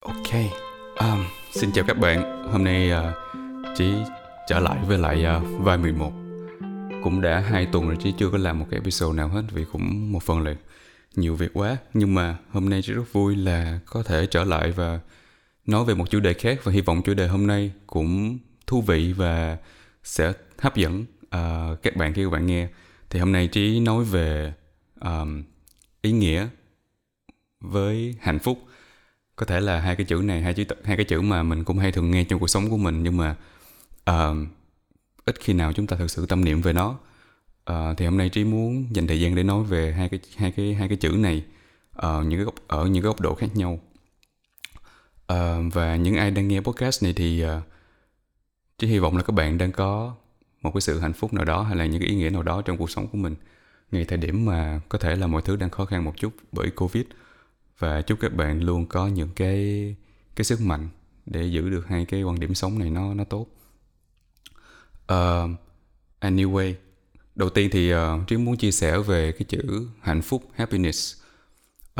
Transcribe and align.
Ok, 0.00 0.32
um, 1.00 1.24
xin 1.52 1.72
chào 1.72 1.84
các 1.88 1.98
bạn. 1.98 2.44
Hôm 2.52 2.64
nay 2.64 2.90
uh, 2.92 3.76
Chí 3.76 3.94
trở 4.48 4.60
lại 4.60 4.78
với 4.86 4.98
lại 4.98 5.24
uh, 5.36 5.60
vai 5.64 5.78
11. 5.78 6.12
Cũng 7.04 7.20
đã 7.20 7.40
hai 7.40 7.66
tuần 7.66 7.86
rồi 7.86 7.96
Chí 8.00 8.12
chưa 8.18 8.30
có 8.30 8.38
làm 8.38 8.58
một 8.58 8.66
cái 8.70 8.80
episode 8.80 9.16
nào 9.16 9.28
hết 9.28 9.42
vì 9.52 9.64
cũng 9.72 10.12
một 10.12 10.22
phần 10.22 10.40
là 10.40 10.54
nhiều 11.16 11.34
việc 11.34 11.50
quá. 11.54 11.76
Nhưng 11.94 12.14
mà 12.14 12.36
hôm 12.50 12.70
nay 12.70 12.80
chỉ 12.82 12.92
rất 12.92 13.12
vui 13.12 13.36
là 13.36 13.80
có 13.86 14.02
thể 14.02 14.26
trở 14.26 14.44
lại 14.44 14.70
và 14.70 15.00
nói 15.66 15.84
về 15.84 15.94
một 15.94 16.10
chủ 16.10 16.20
đề 16.20 16.34
khác 16.34 16.60
và 16.64 16.72
hy 16.72 16.80
vọng 16.80 17.02
chủ 17.04 17.14
đề 17.14 17.28
hôm 17.28 17.46
nay 17.46 17.72
cũng 17.86 18.38
thú 18.66 18.82
vị 18.82 19.12
và 19.12 19.58
sẽ 20.04 20.32
hấp 20.58 20.76
dẫn 20.76 21.04
uh, 21.24 21.82
các 21.82 21.96
bạn 21.96 22.14
khi 22.14 22.24
các 22.24 22.30
bạn 22.30 22.46
nghe. 22.46 22.68
Thì 23.10 23.20
hôm 23.20 23.32
nay 23.32 23.48
chỉ 23.52 23.80
nói 23.80 24.04
về 24.04 24.52
um, 25.00 25.42
ý 26.02 26.12
nghĩa 26.12 26.48
với 27.60 28.14
hạnh 28.20 28.38
phúc 28.38 28.58
có 29.40 29.46
thể 29.46 29.60
là 29.60 29.80
hai 29.80 29.96
cái 29.96 30.04
chữ 30.04 30.16
này 30.24 30.42
hai 30.42 30.54
chữ 30.54 30.64
hai 30.84 30.96
cái 30.96 31.04
chữ 31.04 31.20
mà 31.20 31.42
mình 31.42 31.64
cũng 31.64 31.78
hay 31.78 31.92
thường 31.92 32.10
nghe 32.10 32.24
trong 32.24 32.40
cuộc 32.40 32.46
sống 32.46 32.70
của 32.70 32.76
mình 32.76 33.02
nhưng 33.02 33.16
mà 33.16 33.36
uh, 34.10 34.36
ít 35.24 35.40
khi 35.40 35.52
nào 35.52 35.72
chúng 35.72 35.86
ta 35.86 35.96
thực 35.96 36.10
sự 36.10 36.26
tâm 36.26 36.44
niệm 36.44 36.60
về 36.60 36.72
nó. 36.72 36.98
Uh, 37.72 37.96
thì 37.96 38.04
hôm 38.04 38.18
nay 38.18 38.28
trí 38.28 38.44
muốn 38.44 38.86
dành 38.90 39.06
thời 39.06 39.20
gian 39.20 39.34
để 39.34 39.42
nói 39.42 39.64
về 39.64 39.92
hai 39.92 40.08
cái 40.08 40.20
hai 40.36 40.52
cái 40.52 40.74
hai 40.74 40.88
cái 40.88 40.96
chữ 40.96 41.08
này 41.08 41.44
uh, 41.96 42.02
những 42.26 42.38
cái 42.38 42.44
góc, 42.44 42.54
ở 42.66 42.86
những 42.86 43.02
cái 43.02 43.08
góc 43.08 43.20
độ 43.20 43.34
khác 43.34 43.56
nhau. 43.56 43.80
Uh, 45.32 45.72
và 45.72 45.96
những 45.96 46.16
ai 46.16 46.30
đang 46.30 46.48
nghe 46.48 46.60
podcast 46.60 47.02
này 47.02 47.12
thì 47.12 47.44
uh, 47.44 47.62
trí 48.78 48.86
hy 48.86 48.98
vọng 48.98 49.16
là 49.16 49.22
các 49.22 49.32
bạn 49.32 49.58
đang 49.58 49.72
có 49.72 50.14
một 50.62 50.70
cái 50.74 50.80
sự 50.80 51.00
hạnh 51.00 51.12
phúc 51.12 51.32
nào 51.32 51.44
đó 51.44 51.62
hay 51.62 51.76
là 51.76 51.86
những 51.86 52.00
cái 52.00 52.10
ý 52.10 52.16
nghĩa 52.16 52.30
nào 52.30 52.42
đó 52.42 52.62
trong 52.62 52.76
cuộc 52.76 52.90
sống 52.90 53.08
của 53.08 53.18
mình. 53.18 53.34
Ngay 53.92 54.04
thời 54.04 54.18
điểm 54.18 54.44
mà 54.44 54.80
có 54.88 54.98
thể 54.98 55.16
là 55.16 55.26
mọi 55.26 55.42
thứ 55.42 55.56
đang 55.56 55.70
khó 55.70 55.84
khăn 55.84 56.04
một 56.04 56.16
chút 56.16 56.32
bởi 56.52 56.70
covid 56.70 57.04
và 57.80 58.02
chúc 58.02 58.20
các 58.20 58.34
bạn 58.34 58.62
luôn 58.62 58.86
có 58.86 59.06
những 59.08 59.28
cái 59.36 59.96
cái 60.36 60.44
sức 60.44 60.60
mạnh 60.60 60.88
để 61.26 61.46
giữ 61.46 61.70
được 61.70 61.86
hai 61.88 62.04
cái 62.04 62.22
quan 62.22 62.40
điểm 62.40 62.54
sống 62.54 62.78
này 62.78 62.90
nó 62.90 63.14
nó 63.14 63.24
tốt. 63.24 63.46
Uh, 65.12 65.50
anyway, 66.20 66.74
đầu 67.34 67.50
tiên 67.50 67.68
thì 67.72 67.94
uh, 67.94 67.98
Trí 68.26 68.36
muốn 68.36 68.56
chia 68.56 68.70
sẻ 68.72 68.98
về 68.98 69.32
cái 69.32 69.44
chữ 69.48 69.88
hạnh 70.00 70.22
phúc 70.22 70.42
happiness. 70.54 71.22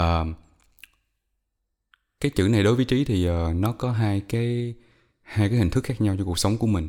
Uh, 0.01 0.27
cái 2.21 2.31
chữ 2.31 2.49
này 2.49 2.63
đối 2.63 2.75
với 2.75 2.85
Trí 2.85 3.05
thì 3.05 3.31
uh, 3.31 3.57
nó 3.57 3.73
có 3.73 3.93
hai 3.93 4.21
cái 4.21 4.75
hai 5.23 5.49
cái 5.49 5.59
hình 5.59 5.71
thức 5.71 5.85
khác 5.85 6.01
nhau 6.01 6.17
cho 6.19 6.25
cuộc 6.25 6.39
sống 6.39 6.59
của 6.59 6.67
mình. 6.67 6.89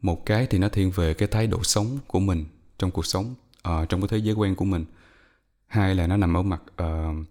Một 0.00 0.26
cái 0.26 0.46
thì 0.46 0.58
nó 0.58 0.68
thiên 0.68 0.90
về 0.90 1.14
cái 1.14 1.28
thái 1.28 1.46
độ 1.46 1.64
sống 1.64 1.98
của 2.06 2.20
mình 2.20 2.44
trong 2.78 2.90
cuộc 2.90 3.06
sống, 3.06 3.34
uh, 3.68 3.88
trong 3.88 4.00
cái 4.00 4.08
thế 4.08 4.18
giới 4.18 4.34
quen 4.34 4.54
của 4.54 4.64
mình. 4.64 4.84
Hai 5.66 5.94
là 5.94 6.06
nó 6.06 6.16
nằm 6.16 6.36
ở 6.36 6.42
mặt 6.42 6.62
uh, 6.82 7.26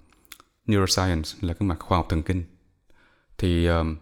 neuroscience 0.68 1.30
là 1.42 1.54
cái 1.54 1.68
mặt 1.68 1.80
khoa 1.80 1.98
học 1.98 2.06
thần 2.10 2.24
kinh. 2.24 2.44
Thì 3.38 3.66
um, 3.66 3.96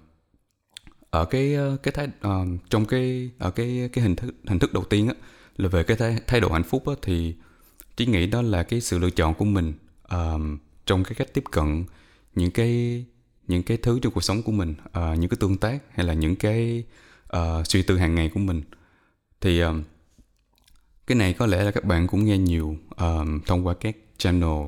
ở 1.09 1.25
cái 1.25 1.53
ờ, 1.53 1.77
cái 1.83 1.91
thái 1.91 2.07
um, 2.21 2.57
trong 2.69 2.85
cái 2.85 3.31
ở 3.39 3.51
cái 3.51 3.89
cái 3.93 4.03
hình 4.03 4.15
thức 4.15 4.35
hình 4.47 4.59
thức 4.59 4.73
đầu 4.73 4.83
tiên 4.83 5.07
á 5.07 5.13
là 5.57 5.69
về 5.69 5.83
cái 5.83 5.97
thái, 5.97 6.19
thái 6.27 6.41
độ 6.41 6.51
hạnh 6.51 6.63
phúc 6.63 6.87
á 6.87 6.93
thì 7.01 7.35
chỉ 7.97 8.05
nghĩ 8.05 8.27
đó 8.27 8.41
là 8.41 8.63
cái 8.63 8.81
sự 8.81 8.99
lựa 8.99 9.09
chọn 9.09 9.33
của 9.33 9.45
mình 9.45 9.73
um, 10.09 10.57
trong 10.85 11.03
cái 11.03 11.13
cách 11.15 11.33
tiếp 11.33 11.43
cận 11.51 11.85
những 12.35 12.51
cái 12.51 13.05
những 13.47 13.63
cái 13.63 13.77
thứ 13.77 13.99
trong 13.99 14.13
cuộc 14.13 14.23
sống 14.23 14.41
của 14.41 14.51
mình 14.51 14.73
uh, 14.87 15.19
những 15.19 15.29
cái 15.29 15.37
tương 15.39 15.57
tác 15.57 15.79
hay 15.93 16.05
là 16.05 16.13
những 16.13 16.35
cái 16.35 16.83
uh, 17.37 17.67
suy 17.67 17.83
tư 17.83 17.97
hàng 17.97 18.15
ngày 18.15 18.29
của 18.33 18.39
mình. 18.39 18.61
Thì 19.41 19.59
um, 19.59 19.83
cái 21.07 21.15
này 21.15 21.33
có 21.33 21.45
lẽ 21.45 21.63
là 21.63 21.71
các 21.71 21.85
bạn 21.85 22.07
cũng 22.07 22.25
nghe 22.25 22.37
nhiều 22.37 22.77
um, 22.97 23.39
thông 23.45 23.67
qua 23.67 23.73
các 23.73 23.95
channel 24.17 24.59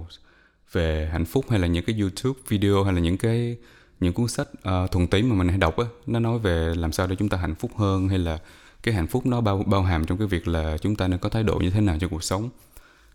về 0.72 1.10
hạnh 1.12 1.26
phúc 1.26 1.46
hay 1.50 1.60
là 1.60 1.68
những 1.68 1.86
cái 1.86 2.00
YouTube 2.00 2.40
video 2.48 2.84
hay 2.84 2.94
là 2.94 3.00
những 3.00 3.18
cái 3.18 3.58
những 4.00 4.14
cuốn 4.14 4.28
sách 4.28 4.48
uh, 4.52 4.92
thuần 4.92 5.08
túy 5.08 5.24
mà 5.24 5.36
mình 5.36 5.48
hay 5.48 5.58
đọc 5.58 5.78
á 5.78 5.86
nó 6.06 6.20
nói 6.20 6.40
về 6.40 6.76
làm 6.76 6.92
sao 6.92 7.08
để 7.08 7.16
chúng 7.16 7.30
ta 7.30 7.38
hạnh 7.38 7.56
phúc 7.56 7.72
hơn 7.78 8.10
hay 8.10 8.20
là 8.20 8.40
cái 8.84 8.94
hạnh 8.94 9.08
phúc 9.08 9.26
nó 9.26 9.42
bao 9.42 9.64
bao 9.64 9.84
hàm 9.84 10.06
trong 10.06 10.18
cái 10.18 10.28
việc 10.28 10.48
là 10.48 10.78
chúng 10.78 10.96
ta 10.96 11.08
nên 11.08 11.20
có 11.20 11.30
thái 11.30 11.44
độ 11.44 11.56
như 11.56 11.70
thế 11.70 11.82
nào 11.82 11.98
trong 12.00 12.10
cuộc 12.10 12.24
sống. 12.24 12.50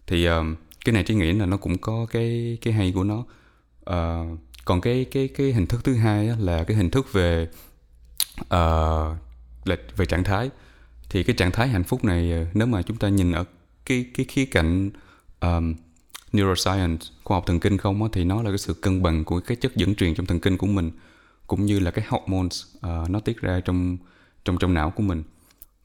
Thì 0.07 0.29
uh, 0.29 0.33
cái 0.85 0.93
này 0.93 1.03
trí 1.03 1.15
nghĩ 1.15 1.33
là 1.33 1.47
nó 1.47 1.57
cũng 1.57 1.79
có 1.79 2.07
cái 2.11 2.59
cái 2.63 2.75
hay 2.75 2.93
của 2.95 3.05
nó. 3.05 3.25
Uh, 3.91 4.39
còn 4.65 4.81
cái 4.81 5.05
cái 5.05 5.29
cái 5.29 5.53
hình 5.53 5.67
thức 5.67 5.85
thứ 5.85 5.95
hai 5.95 6.29
á, 6.29 6.37
là 6.39 6.65
cái 6.65 6.77
hình 6.77 6.91
thức 6.91 7.13
về 7.13 7.49
uh, 8.41 9.17
là 9.65 9.77
về 9.97 10.07
trạng 10.07 10.25
thái. 10.25 10.51
Thì 11.11 11.23
cái 11.23 11.37
trạng 11.37 11.51
thái 11.51 11.69
hạnh 11.69 11.85
phúc 11.85 12.05
này 12.05 12.47
nếu 12.55 12.67
mà 12.67 12.83
chúng 12.83 12.97
ta 12.97 13.09
nhìn 13.09 13.33
ở 13.33 13.45
cái 13.87 14.07
cái 14.15 14.27
khía 14.29 14.45
cạnh 14.45 14.91
um, 15.41 15.75
neuroscience 16.33 17.07
khoa 17.25 17.37
học 17.37 17.45
thần 17.47 17.61
kinh 17.61 17.79
không 17.79 18.03
á, 18.03 18.09
thì 18.13 18.25
nó 18.25 18.43
là 18.43 18.51
cái 18.51 18.59
sự 18.59 18.75
cân 18.75 19.03
bằng 19.03 19.25
của 19.25 19.41
cái 19.41 19.57
chất 19.57 19.77
dẫn 19.77 19.95
truyền 19.95 20.15
trong 20.15 20.27
thần 20.27 20.41
kinh 20.41 20.57
của 20.57 20.67
mình 20.67 20.91
cũng 21.47 21.67
như 21.67 21.79
là 21.79 21.91
cái 21.91 22.05
hormones 22.09 22.65
uh, 22.77 23.11
nó 23.11 23.21
tiết 23.21 23.41
ra 23.41 23.61
trong 23.61 23.97
trong 24.45 24.59
trong 24.59 24.75
não 24.75 24.91
của 24.91 25.03
mình. 25.03 25.23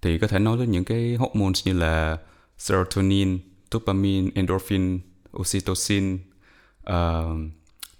Thì 0.02 0.20
có 0.20 0.28
thể 0.28 0.40
nói 0.40 0.58
đến 0.58 0.72
những 0.72 0.86
cái 0.86 1.16
hormones 1.16 1.68
như 1.68 1.74
là 1.74 2.18
serotonin, 2.58 3.40
dopamine, 3.72 4.30
endorphin, 4.36 5.00
oxytocin 5.38 6.20
uh, 6.90 6.94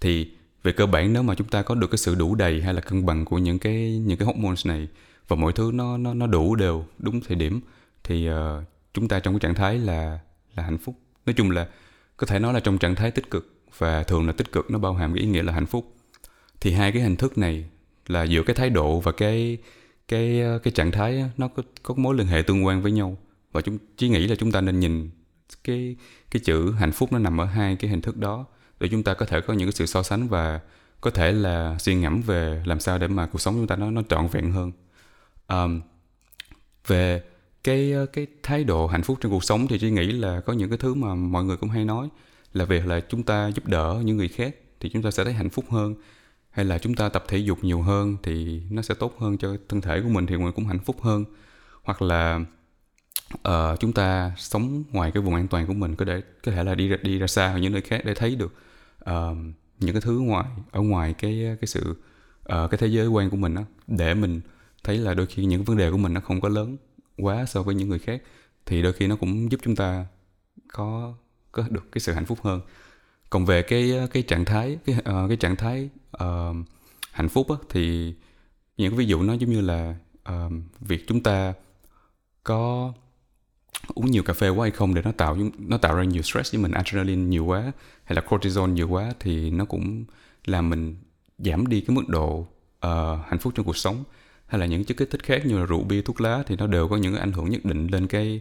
thì 0.00 0.30
về 0.62 0.72
cơ 0.72 0.86
bản 0.86 1.12
nếu 1.12 1.22
mà 1.22 1.34
chúng 1.34 1.48
ta 1.48 1.62
có 1.62 1.74
được 1.74 1.90
cái 1.90 1.98
sự 1.98 2.14
đủ 2.14 2.34
đầy 2.34 2.62
hay 2.62 2.74
là 2.74 2.80
cân 2.80 3.06
bằng 3.06 3.24
của 3.24 3.38
những 3.38 3.58
cái 3.58 3.98
những 3.98 4.18
cái 4.18 4.26
hormones 4.26 4.66
này 4.66 4.88
và 5.28 5.36
mọi 5.36 5.52
thứ 5.52 5.70
nó 5.74 5.96
nó 5.96 6.14
nó 6.14 6.26
đủ 6.26 6.54
đều 6.54 6.84
đúng 6.98 7.20
thời 7.20 7.36
điểm 7.36 7.60
thì 8.04 8.30
uh, 8.30 8.34
chúng 8.94 9.08
ta 9.08 9.20
trong 9.20 9.34
cái 9.34 9.40
trạng 9.40 9.54
thái 9.54 9.78
là 9.78 10.18
là 10.56 10.62
hạnh 10.62 10.78
phúc. 10.78 10.94
Nói 11.26 11.34
chung 11.36 11.50
là 11.50 11.68
có 12.18 12.26
thể 12.26 12.38
nói 12.38 12.52
là 12.52 12.60
trong 12.60 12.78
trạng 12.78 12.94
thái 12.94 13.10
tích 13.10 13.30
cực 13.30 13.54
và 13.78 14.02
thường 14.02 14.26
là 14.26 14.32
tích 14.32 14.52
cực 14.52 14.70
nó 14.70 14.78
bao 14.78 14.94
hàm 14.94 15.14
cái 15.14 15.22
ý 15.22 15.28
nghĩa 15.28 15.42
là 15.42 15.52
hạnh 15.52 15.66
phúc. 15.66 15.94
Thì 16.60 16.72
hai 16.72 16.92
cái 16.92 17.02
hình 17.02 17.16
thức 17.16 17.38
này 17.38 17.64
là 18.06 18.22
giữa 18.22 18.42
cái 18.42 18.56
thái 18.56 18.70
độ 18.70 19.00
và 19.00 19.12
cái 19.12 19.58
cái 20.08 20.42
cái 20.62 20.72
trạng 20.72 20.90
thái 20.90 21.24
nó 21.36 21.48
có 21.48 21.62
có 21.82 21.94
mối 21.94 22.14
liên 22.14 22.26
hệ 22.26 22.42
tương 22.42 22.66
quan 22.66 22.82
với 22.82 22.92
nhau. 22.92 23.16
Và 23.52 23.60
chúng 23.60 23.78
chỉ 23.96 24.08
nghĩ 24.08 24.26
là 24.26 24.34
chúng 24.38 24.52
ta 24.52 24.60
nên 24.60 24.80
nhìn 24.80 25.10
cái 25.64 25.96
cái 26.30 26.40
chữ 26.44 26.72
hạnh 26.78 26.92
phúc 26.92 27.12
nó 27.12 27.18
nằm 27.18 27.40
ở 27.40 27.44
hai 27.44 27.76
cái 27.76 27.90
hình 27.90 28.00
thức 28.00 28.16
đó 28.16 28.46
để 28.80 28.88
chúng 28.88 29.02
ta 29.02 29.14
có 29.14 29.26
thể 29.26 29.40
có 29.40 29.54
những 29.54 29.68
cái 29.68 29.72
sự 29.72 29.86
so 29.86 30.02
sánh 30.02 30.28
và 30.28 30.60
có 31.00 31.10
thể 31.10 31.32
là 31.32 31.76
suy 31.78 31.94
ngẫm 31.94 32.22
về 32.22 32.62
làm 32.66 32.80
sao 32.80 32.98
để 32.98 33.08
mà 33.08 33.26
cuộc 33.26 33.38
sống 33.38 33.54
chúng 33.54 33.66
ta 33.66 33.76
nó 33.76 33.90
nó 33.90 34.02
trọn 34.08 34.28
vẹn 34.28 34.52
hơn. 34.52 34.72
Um, 35.48 35.80
về 36.86 37.22
cái 37.68 37.92
ờ, 37.92 38.06
cái 38.06 38.26
thái 38.42 38.64
độ 38.64 38.86
hạnh 38.86 39.02
phúc 39.02 39.18
trong 39.20 39.32
cuộc 39.32 39.44
sống 39.44 39.66
thì 39.68 39.78
tôi 39.78 39.90
nghĩ 39.90 40.12
là 40.12 40.40
có 40.40 40.52
những 40.52 40.68
cái 40.68 40.78
thứ 40.78 40.94
mà 40.94 41.14
mọi 41.14 41.44
người 41.44 41.56
cũng 41.56 41.70
hay 41.70 41.84
nói 41.84 42.08
là 42.52 42.64
việc 42.64 42.86
là 42.86 43.00
chúng 43.00 43.22
ta 43.22 43.48
giúp 43.48 43.66
đỡ 43.66 44.02
những 44.04 44.16
người 44.16 44.28
khác 44.28 44.54
thì 44.80 44.88
chúng 44.88 45.02
ta 45.02 45.10
sẽ 45.10 45.24
thấy 45.24 45.32
hạnh 45.32 45.50
phúc 45.50 45.64
hơn. 45.70 45.94
Hay 46.50 46.64
là 46.64 46.78
chúng 46.78 46.94
ta 46.94 47.08
tập 47.08 47.24
thể 47.28 47.38
dục 47.38 47.64
nhiều 47.64 47.82
hơn 47.82 48.16
thì 48.22 48.62
nó 48.70 48.82
sẽ 48.82 48.94
tốt 48.94 49.16
hơn 49.18 49.38
cho 49.38 49.56
thân 49.68 49.80
thể 49.80 50.00
của 50.00 50.08
mình 50.08 50.26
thì 50.26 50.36
mình 50.36 50.52
cũng 50.52 50.66
hạnh 50.66 50.78
phúc 50.78 50.96
hơn. 51.02 51.24
Hoặc 51.82 52.02
là 52.02 52.40
uh, 53.34 53.80
chúng 53.80 53.92
ta 53.92 54.32
sống 54.36 54.84
ngoài 54.92 55.10
cái 55.10 55.22
vùng 55.22 55.34
an 55.34 55.48
toàn 55.48 55.66
của 55.66 55.72
mình 55.72 55.96
có 55.96 56.04
để 56.04 56.22
có 56.44 56.52
thể 56.52 56.64
là 56.64 56.74
đi 56.74 56.88
ra, 56.88 56.96
đi 57.02 57.18
ra 57.18 57.26
xa 57.26 57.48
hoặc 57.48 57.58
những 57.58 57.72
nơi 57.72 57.82
khác 57.82 58.02
để 58.04 58.14
thấy 58.14 58.36
được 58.36 58.54
uh, 59.10 59.36
những 59.80 59.92
cái 59.92 60.00
thứ 60.00 60.18
ngoài 60.18 60.46
ở 60.70 60.80
ngoài 60.80 61.14
cái 61.18 61.56
cái 61.60 61.66
sự 61.66 61.90
uh, 61.90 62.70
cái 62.70 62.78
thế 62.78 62.86
giới 62.86 63.06
quan 63.06 63.30
của 63.30 63.36
mình 63.36 63.54
đó 63.54 63.62
để 63.86 64.14
mình 64.14 64.40
thấy 64.84 64.98
là 64.98 65.14
đôi 65.14 65.26
khi 65.26 65.44
những 65.44 65.64
vấn 65.64 65.76
đề 65.76 65.90
của 65.90 65.96
mình 65.96 66.14
nó 66.14 66.20
không 66.20 66.40
có 66.40 66.48
lớn 66.48 66.76
quá 67.18 67.46
so 67.46 67.62
với 67.62 67.74
những 67.74 67.88
người 67.88 67.98
khác 67.98 68.22
thì 68.66 68.82
đôi 68.82 68.92
khi 68.92 69.06
nó 69.06 69.16
cũng 69.16 69.52
giúp 69.52 69.60
chúng 69.62 69.76
ta 69.76 70.06
có 70.72 71.14
có 71.52 71.64
được 71.70 71.92
cái 71.92 72.00
sự 72.00 72.12
hạnh 72.12 72.26
phúc 72.26 72.38
hơn. 72.42 72.60
Còn 73.30 73.44
về 73.44 73.62
cái 73.62 73.94
cái 74.10 74.22
trạng 74.22 74.44
thái 74.44 74.78
cái 74.84 74.96
uh, 74.98 75.28
cái 75.28 75.36
trạng 75.36 75.56
thái 75.56 75.90
uh, 76.24 76.56
hạnh 77.12 77.28
phúc 77.28 77.50
á, 77.50 77.56
thì 77.68 78.14
những 78.76 78.90
cái 78.90 78.98
ví 78.98 79.06
dụ 79.06 79.22
nó 79.22 79.32
giống 79.32 79.50
như 79.50 79.60
là 79.60 79.94
uh, 80.28 80.52
việc 80.80 81.04
chúng 81.08 81.22
ta 81.22 81.54
có 82.44 82.92
uống 83.94 84.10
nhiều 84.10 84.22
cà 84.22 84.32
phê 84.32 84.48
quá 84.48 84.64
hay 84.64 84.70
không 84.70 84.94
để 84.94 85.02
nó 85.02 85.12
tạo 85.12 85.36
nó 85.58 85.78
tạo 85.78 85.94
ra 85.94 86.04
nhiều 86.04 86.22
stress 86.22 86.52
với 86.52 86.62
mình 86.62 86.72
adrenaline 86.72 87.22
nhiều 87.22 87.44
quá 87.44 87.72
hay 88.04 88.16
là 88.16 88.20
cortisol 88.20 88.70
nhiều 88.70 88.88
quá 88.88 89.12
thì 89.20 89.50
nó 89.50 89.64
cũng 89.64 90.04
làm 90.44 90.70
mình 90.70 90.96
giảm 91.38 91.66
đi 91.66 91.80
cái 91.80 91.96
mức 91.96 92.08
độ 92.08 92.46
uh, 92.86 93.26
hạnh 93.26 93.38
phúc 93.40 93.52
trong 93.56 93.66
cuộc 93.66 93.76
sống 93.76 94.04
hay 94.48 94.60
là 94.60 94.66
những 94.66 94.84
chất 94.84 94.96
kích 94.96 95.10
thích 95.10 95.22
khác 95.22 95.46
như 95.46 95.58
là 95.58 95.66
rượu 95.66 95.84
bia 95.84 96.02
thuốc 96.02 96.20
lá 96.20 96.42
thì 96.46 96.56
nó 96.56 96.66
đều 96.66 96.88
có 96.88 96.96
những 96.96 97.16
ảnh 97.16 97.32
hưởng 97.32 97.50
nhất 97.50 97.64
định 97.64 97.86
lên 97.86 98.06
cái 98.06 98.40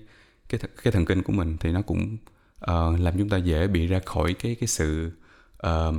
cái 0.50 0.62
cái 0.84 0.92
thần 0.92 1.06
kinh 1.06 1.24
của 1.24 1.34
mình. 1.34 1.58
Thì 1.60 1.72
nó 1.72 1.82
cũng 1.82 2.18
uh, 2.64 3.00
làm 3.00 3.18
chúng 3.18 3.30
ta 3.30 3.38
dễ 3.38 3.68
bị 3.68 3.88
ra 3.88 4.00
khỏi 4.06 4.34
cái 4.34 4.56
cái 4.56 4.68
sự 4.68 5.12
uh, 5.68 5.96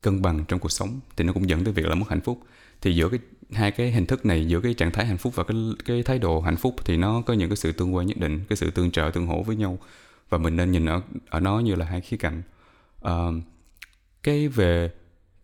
cân 0.00 0.22
bằng 0.22 0.44
trong 0.48 0.60
cuộc 0.60 0.72
sống. 0.72 1.00
Thì 1.16 1.24
nó 1.24 1.32
cũng 1.32 1.48
dẫn 1.48 1.64
tới 1.64 1.72
việc 1.72 1.86
là 1.86 1.94
mất 1.94 2.06
hạnh 2.08 2.20
phúc. 2.20 2.40
Thì 2.80 2.94
giữa 2.94 3.08
cái 3.08 3.20
hai 3.52 3.70
cái 3.70 3.92
hình 3.92 4.06
thức 4.06 4.26
này 4.26 4.46
giữa 4.48 4.60
cái 4.60 4.74
trạng 4.74 4.90
thái 4.92 5.06
hạnh 5.06 5.18
phúc 5.18 5.36
và 5.36 5.44
cái 5.44 5.56
cái 5.84 6.02
thái 6.02 6.18
độ 6.18 6.40
hạnh 6.40 6.56
phúc 6.56 6.76
thì 6.84 6.96
nó 6.96 7.22
có 7.22 7.34
những 7.34 7.48
cái 7.48 7.56
sự 7.56 7.72
tương 7.72 7.94
quan 7.94 8.06
nhất 8.06 8.18
định 8.18 8.44
cái 8.48 8.56
sự 8.56 8.70
tương 8.70 8.90
trợ 8.90 9.10
tương 9.14 9.26
hỗ 9.26 9.42
với 9.42 9.56
nhau. 9.56 9.78
Và 10.28 10.38
mình 10.38 10.56
nên 10.56 10.70
nhìn 10.72 10.86
ở 10.86 11.00
ở 11.30 11.40
nó 11.40 11.60
như 11.60 11.74
là 11.74 11.86
hai 11.86 12.00
khía 12.00 12.16
cạnh. 12.16 12.42
Uh, 13.08 13.34
cái 14.22 14.48
về 14.48 14.90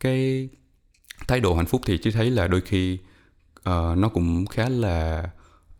cái 0.00 0.48
thái 1.28 1.40
độ 1.40 1.54
hạnh 1.54 1.66
phúc 1.66 1.82
thì 1.86 1.98
chỉ 1.98 2.10
thấy 2.10 2.30
là 2.30 2.48
đôi 2.48 2.60
khi 2.60 2.98
uh, 3.58 3.98
nó 3.98 4.08
cũng 4.08 4.46
khá 4.46 4.68
là 4.68 5.30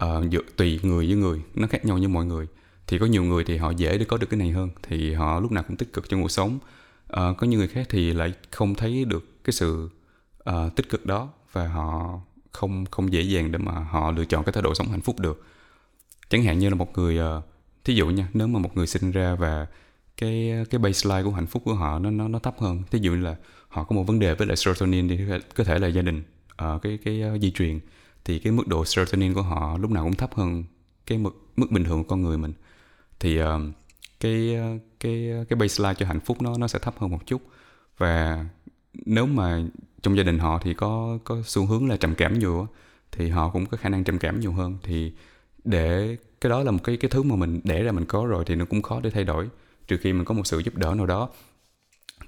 uh, 0.05 0.57
tùy 0.57 0.81
người 0.83 1.07
với 1.07 1.17
người 1.17 1.43
nó 1.55 1.67
khác 1.67 1.85
nhau 1.85 1.99
như 1.99 2.09
mọi 2.09 2.27
người. 2.27 2.47
Thì 2.87 2.99
có 2.99 3.07
nhiều 3.07 3.25
người 3.25 3.45
thì 3.45 3.57
họ 3.57 3.71
dễ 3.71 3.99
để 3.99 4.05
có 4.05 4.17
được 4.17 4.27
cái 4.31 4.39
này 4.39 4.51
hơn 4.51 4.71
thì 4.83 5.15
họ 5.15 5.41
lúc 5.41 5.53
nào 5.53 5.65
cũng 5.69 5.77
tích 5.77 5.93
cực 5.93 6.09
trong 6.09 6.23
cuộc 6.23 6.31
sống. 6.31 6.59
Uh, 7.13 7.37
có 7.37 7.47
những 7.47 7.59
người 7.59 7.69
khác 7.69 7.87
thì 7.91 8.13
lại 8.13 8.33
không 8.51 8.75
thấy 8.75 9.05
được 9.05 9.45
cái 9.45 9.53
sự 9.53 9.91
uh, 10.51 10.55
tích 10.77 10.89
cực 10.89 11.07
đó 11.07 11.29
và 11.53 11.69
họ 11.69 12.21
không 12.53 12.85
không 12.91 13.13
dễ 13.13 13.21
dàng 13.21 13.53
để 13.53 13.59
mà 13.59 13.73
họ 13.73 14.11
lựa 14.11 14.25
chọn 14.25 14.45
cái 14.45 14.53
thái 14.53 14.63
độ 14.63 14.75
sống 14.75 14.89
hạnh 14.89 15.01
phúc 15.01 15.21
được. 15.21 15.47
Chẳng 16.29 16.43
hạn 16.43 16.59
như 16.59 16.69
là 16.69 16.75
một 16.75 16.99
người 16.99 17.19
uh, 17.39 17.45
thí 17.85 17.95
dụ 17.95 18.07
nha 18.07 18.29
nếu 18.35 18.47
mà 18.47 18.59
một 18.59 18.77
người 18.77 18.87
sinh 18.87 19.11
ra 19.11 19.35
và 19.35 19.67
cái 20.17 20.53
cái 20.71 20.79
baseline 20.79 21.23
của 21.23 21.31
hạnh 21.31 21.47
phúc 21.47 21.63
của 21.65 21.75
họ 21.75 21.99
nó 21.99 22.11
nó 22.11 22.29
nó 22.29 22.39
thấp 22.39 22.55
hơn 22.59 22.83
thí 22.91 22.99
dụ 22.99 23.13
như 23.13 23.21
là 23.21 23.37
họ 23.69 23.85
có 23.85 23.97
một 23.97 24.03
vấn 24.03 24.19
đề 24.19 24.35
với 24.35 24.47
lại 24.47 24.57
serotonin 24.57 25.09
thì 25.09 25.19
có 25.55 25.65
thể 25.65 25.79
là 25.79 25.89
gia 25.89 26.03
đình 26.03 26.23
uh, 26.65 26.83
cái 26.83 26.99
cái 27.05 27.23
uh, 27.35 27.41
di 27.41 27.51
truyền 27.51 27.81
thì 28.25 28.39
cái 28.39 28.53
mức 28.53 28.69
độ 28.69 28.85
serotonin 28.85 29.35
của 29.35 29.43
họ 29.43 29.79
lúc 29.79 29.91
nào 29.91 30.05
cũng 30.05 30.15
thấp 30.15 30.35
hơn 30.35 30.65
cái 31.07 31.19
mức 31.19 31.31
mức 31.57 31.71
bình 31.71 31.85
thường 31.85 32.03
của 32.03 32.09
con 32.09 32.23
người 32.23 32.39
mình. 32.39 32.53
Thì 33.21 33.43
uh, 33.43 33.47
cái 34.21 34.57
cái 35.01 35.33
cái 35.49 35.57
baseline 35.57 35.95
cho 35.95 36.07
hạnh 36.07 36.21
phúc 36.21 36.43
nó 36.43 36.59
nó 36.59 36.69
sẽ 36.69 36.79
thấp 36.79 36.95
hơn 36.99 37.11
một 37.11 37.27
chút. 37.27 37.43
Và 37.99 38.47
nếu 38.95 39.27
mà 39.27 39.63
trong 40.03 40.17
gia 40.17 40.23
đình 40.23 40.39
họ 40.39 40.59
thì 40.63 40.75
có 40.75 41.19
có 41.25 41.37
xu 41.45 41.67
hướng 41.67 41.89
là 41.89 41.97
trầm 41.97 42.15
cảm 42.15 42.39
nhiều 42.39 42.69
thì 43.13 43.29
họ 43.29 43.51
cũng 43.51 43.67
có 43.67 43.77
khả 43.77 43.89
năng 43.89 44.05
trầm 44.05 44.19
cảm 44.19 44.41
nhiều 44.41 44.53
hơn. 44.53 44.79
Thì 44.83 45.13
để 45.65 46.17
cái 46.41 46.51
đó 46.51 46.63
là 46.63 46.71
một 46.71 46.85
cái 46.85 46.97
cái 46.97 47.11
thứ 47.11 47.23
mà 47.23 47.37
mình 47.37 47.61
để 47.65 47.83
ra 47.83 47.93
mình 47.93 48.05
có 48.05 48.27
rồi 48.27 48.45
thì 48.45 48.55
nó 48.55 48.65
cũng 48.65 48.83
khó 48.83 49.01
để 49.01 49.11
thay 49.11 49.25
đổi 49.25 49.49
trừ 49.87 49.97
khi 49.97 50.13
mình 50.13 50.25
có 50.25 50.35
một 50.35 50.47
sự 50.47 50.59
giúp 50.59 50.77
đỡ 50.77 50.95
nào 50.95 51.07
đó 51.07 51.29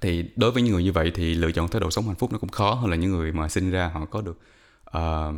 thì 0.01 0.25
đối 0.37 0.51
với 0.53 0.63
những 0.63 0.73
người 0.73 0.85
như 0.85 0.93
vậy 0.93 1.13
thì 1.15 1.35
lựa 1.35 1.53
chọn 1.53 1.69
thái 1.69 1.81
độ 1.81 1.91
sống 1.91 2.07
hạnh 2.07 2.17
phúc 2.17 2.33
nó 2.33 2.39
cũng 2.39 2.51
khó 2.51 2.75
hơn 2.75 2.91
là 2.91 2.97
những 2.97 3.11
người 3.11 3.33
mà 3.33 3.49
sinh 3.49 3.71
ra 3.71 3.91
họ 3.95 4.05
có 4.05 4.23
được 4.23 4.39
uh, 4.97 5.35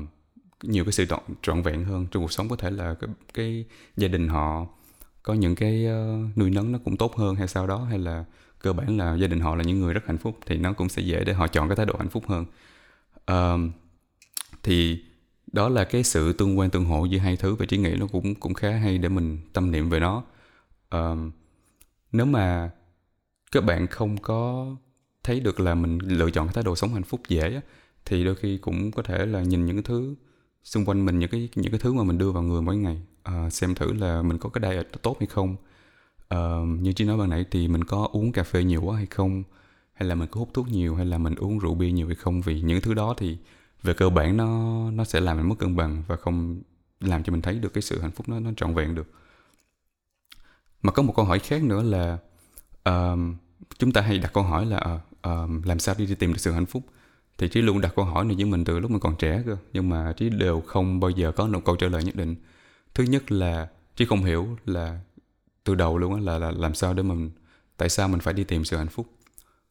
nhiều 0.63 0.85
cái 0.85 0.93
sự 0.93 1.07
trọn, 1.07 1.21
trọn 1.43 1.63
vẹn 1.63 1.85
hơn 1.85 2.07
trong 2.11 2.23
cuộc 2.23 2.33
sống. 2.33 2.49
Có 2.49 2.57
thể 2.57 2.71
là 2.71 2.95
cái, 3.01 3.11
cái 3.35 3.65
gia 3.97 4.09
đình 4.09 4.29
họ 4.29 4.67
có 5.23 5.35
những 5.35 5.55
cái 5.55 5.87
uh, 5.87 6.39
nuôi 6.39 6.51
nấng 6.51 6.73
nó 6.73 6.79
cũng 6.85 6.97
tốt 6.97 7.17
hơn 7.17 7.35
hay 7.35 7.49
sao 7.49 7.67
đó 7.67 7.85
hay 7.85 7.99
là 7.99 8.25
cơ 8.59 8.73
bản 8.73 8.99
là 8.99 9.17
gia 9.17 9.27
đình 9.27 9.41
họ 9.41 9.55
là 9.57 9.63
những 9.63 9.81
người 9.81 9.95
rất 9.95 10.07
hạnh 10.07 10.19
phúc 10.19 10.39
thì 10.47 10.57
nó 10.57 10.73
cũng 10.73 10.89
sẽ 10.89 11.03
dễ 11.03 11.25
để 11.25 11.33
họ 11.33 11.49
chọn 11.49 11.69
cái 11.69 11.77
thái 11.77 11.87
độ 11.87 11.95
hạnh 11.99 12.09
phúc 12.09 12.25
hơn. 12.29 12.45
Uh, 13.33 13.73
thì 14.63 15.05
đó 15.53 15.69
là 15.69 15.85
cái 15.85 16.03
sự 16.03 16.33
tương 16.33 16.59
quan 16.59 16.71
tương 16.71 16.85
hộ 16.85 17.05
giữa 17.05 17.19
hai 17.19 17.37
thứ 17.37 17.55
và 17.55 17.67
trí 17.67 17.77
nghĩ 17.77 17.95
nó 17.95 18.07
cũng 18.07 18.35
cũng 18.35 18.55
khá 18.55 18.71
hay 18.71 18.99
để 18.99 19.09
mình 19.09 19.39
tâm 19.53 19.71
niệm 19.71 19.91
về 19.91 20.01
nó. 20.01 20.23
Uh, 20.97 21.19
nếu 22.13 22.27
mà 22.27 22.71
các 23.53 23.65
bạn 23.65 23.87
không 23.87 24.19
có 24.19 24.67
thấy 25.25 25.41
được 25.41 25.61
là 25.61 25.75
mình 25.75 25.99
lựa 25.99 26.31
chọn 26.31 26.47
cái 26.47 26.55
thái 26.55 26.65
độ 26.65 26.77
sống 26.77 26.95
hạnh 26.95 27.03
phúc 27.03 27.21
dễ 27.29 27.61
thì 28.05 28.25
đôi 28.25 28.35
khi 28.35 28.59
cũng 28.59 28.91
có 28.91 29.03
thể 29.03 29.27
là 29.27 29.43
nhìn 29.43 29.67
những 29.67 29.77
cái 29.77 29.83
thứ 29.83 30.15
xung 30.65 30.85
quanh 30.85 31.05
mình 31.05 31.19
những 31.19 31.31
cái 31.31 31.49
những 31.55 31.73
cái 31.73 31.81
thứ 31.81 31.93
mà 31.93 32.05
mình 32.05 32.19
đưa 32.19 32.31
vào 32.31 32.43
người 32.43 32.63
mỗi 32.63 32.77
ngày 32.77 33.03
à, 33.23 33.51
xem 33.51 33.75
thử 33.75 33.93
là 33.93 34.23
mình 34.23 34.39
có 34.39 34.49
cái 34.49 34.75
diet 34.75 35.03
tốt 35.03 35.17
hay 35.21 35.27
không. 35.27 35.57
À, 36.29 36.39
như 36.81 36.93
chị 36.93 37.05
nói 37.05 37.17
ban 37.17 37.31
nãy 37.31 37.45
thì 37.51 37.69
mình 37.69 37.85
có 37.85 38.09
uống 38.13 38.33
cà 38.33 38.43
phê 38.43 38.65
nhiều 38.65 38.83
quá 38.83 38.97
hay 38.97 39.07
không? 39.07 39.43
Hay 39.93 40.09
là 40.09 40.15
mình 40.15 40.29
có 40.31 40.41
hút 40.41 40.51
thuốc 40.55 40.69
nhiều 40.69 40.95
hay 40.97 41.07
là 41.07 41.19
mình 41.19 41.35
uống 41.35 41.59
rượu 41.59 41.75
bia 41.75 41.91
nhiều 41.91 42.07
hay 42.07 42.17
không? 42.17 42.41
Vì 42.41 42.61
những 42.61 42.81
thứ 42.81 42.95
đó 42.95 43.15
thì 43.19 43.39
về 43.83 43.95
cơ 43.95 44.11
bản 44.11 44.37
nó 44.37 44.91
nó 44.91 45.05
sẽ 45.05 45.21
làm 45.21 45.37
mình 45.37 45.49
mất 45.49 45.55
cân 45.59 45.77
bằng 45.77 46.03
và 46.09 46.17
không 46.17 46.63
làm 47.01 47.23
cho 47.25 47.33
mình 47.33 47.43
thấy 47.43 47.59
được 47.59 47.75
cái 47.75 47.83
sự 47.83 48.01
hạnh 48.01 48.11
phúc 48.11 48.29
nó 48.29 48.41
nó 48.41 48.51
trọn 48.57 48.75
vẹn 48.75 48.95
được. 48.95 49.11
Mà 50.83 50.93
có 50.93 51.03
một 51.03 51.13
câu 51.17 51.25
hỏi 51.25 51.39
khác 51.39 51.63
nữa 51.65 51.83
là 51.83 52.19
uh, 52.89 53.19
chúng 53.79 53.93
ta 53.93 54.01
hay 54.01 54.19
đặt 54.19 54.33
câu 54.33 54.45
hỏi 54.45 54.67
là 54.67 55.01
uh, 55.29 55.67
làm 55.67 55.79
sao 55.79 55.95
đi, 55.99 56.07
đi 56.07 56.15
tìm 56.15 56.33
được 56.33 56.39
sự 56.39 56.53
hạnh 56.53 56.67
phúc? 56.67 56.83
Thì 57.39 57.49
trí 57.49 57.63
luôn 57.63 57.81
đặt 57.81 57.93
câu 57.97 58.05
hỏi 58.05 58.25
này 58.25 58.37
với 58.37 58.45
mình 58.45 58.65
từ 58.65 58.81
lúc 58.81 58.91
mình 58.91 59.01
còn 59.01 59.17
trẻ 59.17 59.43
cơ 59.47 59.57
nhưng 59.73 59.89
mà 59.89 60.13
trí 60.17 60.29
đều 60.31 60.61
không 60.61 61.01
bao 61.01 61.11
giờ 61.11 61.33
có 61.33 61.47
một 61.47 61.61
câu 61.65 61.77
trả 61.77 61.89
lời 61.89 62.05
nhất 62.05 62.17
định. 62.17 62.37
Thứ 62.95 63.05
nhất 63.05 63.33
là 63.33 63.69
trí 63.97 64.05
không 64.05 64.25
hiểu 64.25 64.57
là 64.67 65.01
từ 65.65 65.75
đầu 65.75 65.99
luôn 65.99 66.25
là, 66.25 66.39
là 66.39 66.51
làm 66.51 66.75
sao 66.75 66.95
để 66.95 67.03
mình 67.03 67.31
tại 67.77 67.89
sao 67.89 68.09
mình 68.09 68.21
phải 68.21 68.35
đi 68.35 68.45
tìm 68.45 68.65
sự 68.65 68.77
hạnh 68.77 68.89
phúc? 68.89 69.07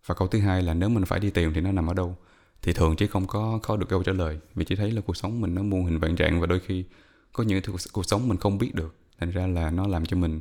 Và 0.06 0.16
câu 0.16 0.28
thứ 0.28 0.40
hai 0.40 0.62
là 0.62 0.74
nếu 0.74 0.90
mình 0.90 1.06
phải 1.06 1.20
đi 1.20 1.30
tìm 1.30 1.54
thì 1.54 1.62
nó 1.62 1.72
nằm 1.72 1.88
ở 1.88 1.94
đâu? 1.94 2.18
Thì 2.62 2.74
thường 2.74 2.96
chỉ 2.96 3.08
không 3.08 3.28
có 3.28 3.60
có 3.64 3.78
được 3.78 3.90
câu 3.90 4.04
trả 4.04 4.12
lời 4.12 4.40
vì 4.56 4.66
chỉ 4.66 4.76
thấy 4.76 4.92
là 4.92 5.02
cuộc 5.02 5.18
sống 5.18 5.42
mình 5.42 5.56
nó 5.56 5.64
muôn 5.64 5.86
hình 5.86 6.00
vạn 6.00 6.16
trạng 6.16 6.42
và 6.42 6.48
đôi 6.48 6.60
khi 6.60 6.86
có 7.34 7.44
những 7.44 7.62
thứ 7.62 7.74
cuộc 7.94 8.06
sống 8.06 8.28
mình 8.28 8.38
không 8.38 8.58
biết 8.58 8.76
được 8.76 8.96
thành 9.20 9.32
ra 9.32 9.48
là 9.48 9.72
nó 9.72 9.88
làm 9.88 10.06
cho 10.06 10.18
mình 10.18 10.40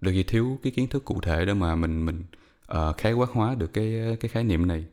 đôi 0.00 0.14
khi 0.14 0.22
thiếu 0.22 0.58
cái 0.62 0.72
kiến 0.72 0.88
thức 0.88 1.04
cụ 1.04 1.20
thể 1.20 1.44
để 1.44 1.54
mà 1.54 1.76
mình 1.76 2.06
mình 2.06 2.24
uh, 2.72 2.96
khái 2.98 3.12
quát 3.12 3.30
hóa 3.30 3.54
được 3.54 3.72
cái 3.72 4.16
cái 4.20 4.28
khái 4.28 4.44
niệm 4.44 4.66
này. 4.66 4.84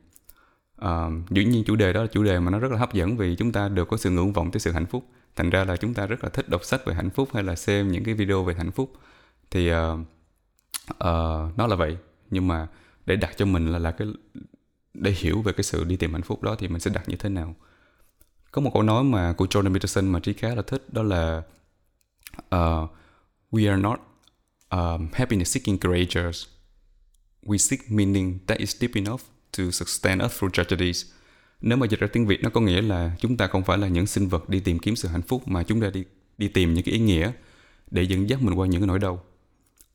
Uh, 0.84 1.30
dĩ 1.30 1.44
nhiên 1.44 1.64
chủ 1.66 1.76
đề 1.76 1.92
đó 1.92 2.00
là 2.02 2.06
chủ 2.06 2.24
đề 2.24 2.40
mà 2.40 2.50
nó 2.50 2.58
rất 2.58 2.72
là 2.72 2.78
hấp 2.78 2.94
dẫn 2.94 3.16
vì 3.16 3.36
chúng 3.36 3.52
ta 3.52 3.68
đều 3.68 3.84
có 3.84 3.96
sự 3.96 4.10
ngưỡng 4.10 4.32
vọng 4.32 4.50
tới 4.50 4.60
sự 4.60 4.72
hạnh 4.72 4.86
phúc. 4.86 5.06
Thành 5.36 5.50
ra 5.50 5.64
là 5.64 5.76
chúng 5.76 5.94
ta 5.94 6.06
rất 6.06 6.24
là 6.24 6.30
thích 6.30 6.48
đọc 6.48 6.64
sách 6.64 6.86
về 6.86 6.94
hạnh 6.94 7.10
phúc 7.10 7.28
hay 7.34 7.42
là 7.42 7.56
xem 7.56 7.92
những 7.92 8.04
cái 8.04 8.14
video 8.14 8.44
về 8.44 8.54
hạnh 8.54 8.70
phúc. 8.70 8.92
Thì 9.50 9.72
uh, 9.72 9.76
uh, 10.90 11.56
nó 11.56 11.66
là 11.68 11.76
vậy. 11.76 11.96
Nhưng 12.30 12.48
mà 12.48 12.68
để 13.06 13.16
đặt 13.16 13.36
cho 13.36 13.46
mình 13.46 13.72
là 13.72 13.78
là 13.78 13.90
cái 13.90 14.08
để 14.94 15.10
hiểu 15.10 15.42
về 15.42 15.52
cái 15.52 15.64
sự 15.64 15.84
đi 15.84 15.96
tìm 15.96 16.12
hạnh 16.12 16.22
phúc 16.22 16.42
đó 16.42 16.56
thì 16.58 16.68
mình 16.68 16.80
sẽ 16.80 16.90
đặt 16.94 17.08
như 17.08 17.16
thế 17.16 17.28
nào? 17.28 17.54
Có 18.52 18.60
một 18.60 18.70
câu 18.74 18.82
nói 18.82 19.04
mà 19.04 19.32
của 19.32 19.44
Jordan 19.44 19.72
Peterson 19.72 20.08
mà 20.08 20.20
trí 20.20 20.32
khá 20.32 20.54
là 20.54 20.62
thích 20.62 20.92
đó 20.92 21.02
là 21.02 21.42
uh, 22.38 22.90
we 23.50 23.70
are 23.70 23.82
not 23.82 24.00
um, 24.70 25.08
happiness 25.12 25.54
seeking 25.54 25.78
creatures 25.78 26.46
we 27.42 27.58
seek 27.58 27.90
meaning 27.90 28.38
that 28.46 28.58
is 28.58 28.76
deep 28.80 28.94
enough 28.94 29.20
to 29.56 29.70
sustain 29.70 30.18
us 30.18 30.38
through 30.38 30.52
tragedies. 30.52 31.04
Nếu 31.60 31.78
mà 31.78 31.86
dịch 31.86 32.00
ra 32.00 32.06
tiếng 32.12 32.26
Việt 32.26 32.42
nó 32.42 32.50
có 32.50 32.60
nghĩa 32.60 32.82
là 32.82 33.16
chúng 33.20 33.36
ta 33.36 33.46
không 33.46 33.64
phải 33.64 33.78
là 33.78 33.88
những 33.88 34.06
sinh 34.06 34.28
vật 34.28 34.48
đi 34.48 34.60
tìm 34.60 34.78
kiếm 34.78 34.96
sự 34.96 35.08
hạnh 35.08 35.22
phúc 35.22 35.48
mà 35.48 35.62
chúng 35.62 35.80
ta 35.80 35.90
đi 35.90 36.04
đi 36.38 36.48
tìm 36.48 36.74
những 36.74 36.84
cái 36.84 36.92
ý 36.92 37.00
nghĩa 37.00 37.32
để 37.90 38.02
dẫn 38.02 38.28
dắt 38.28 38.42
mình 38.42 38.54
qua 38.54 38.66
những 38.66 38.80
cái 38.80 38.86
nỗi 38.86 38.98
đau. 38.98 39.24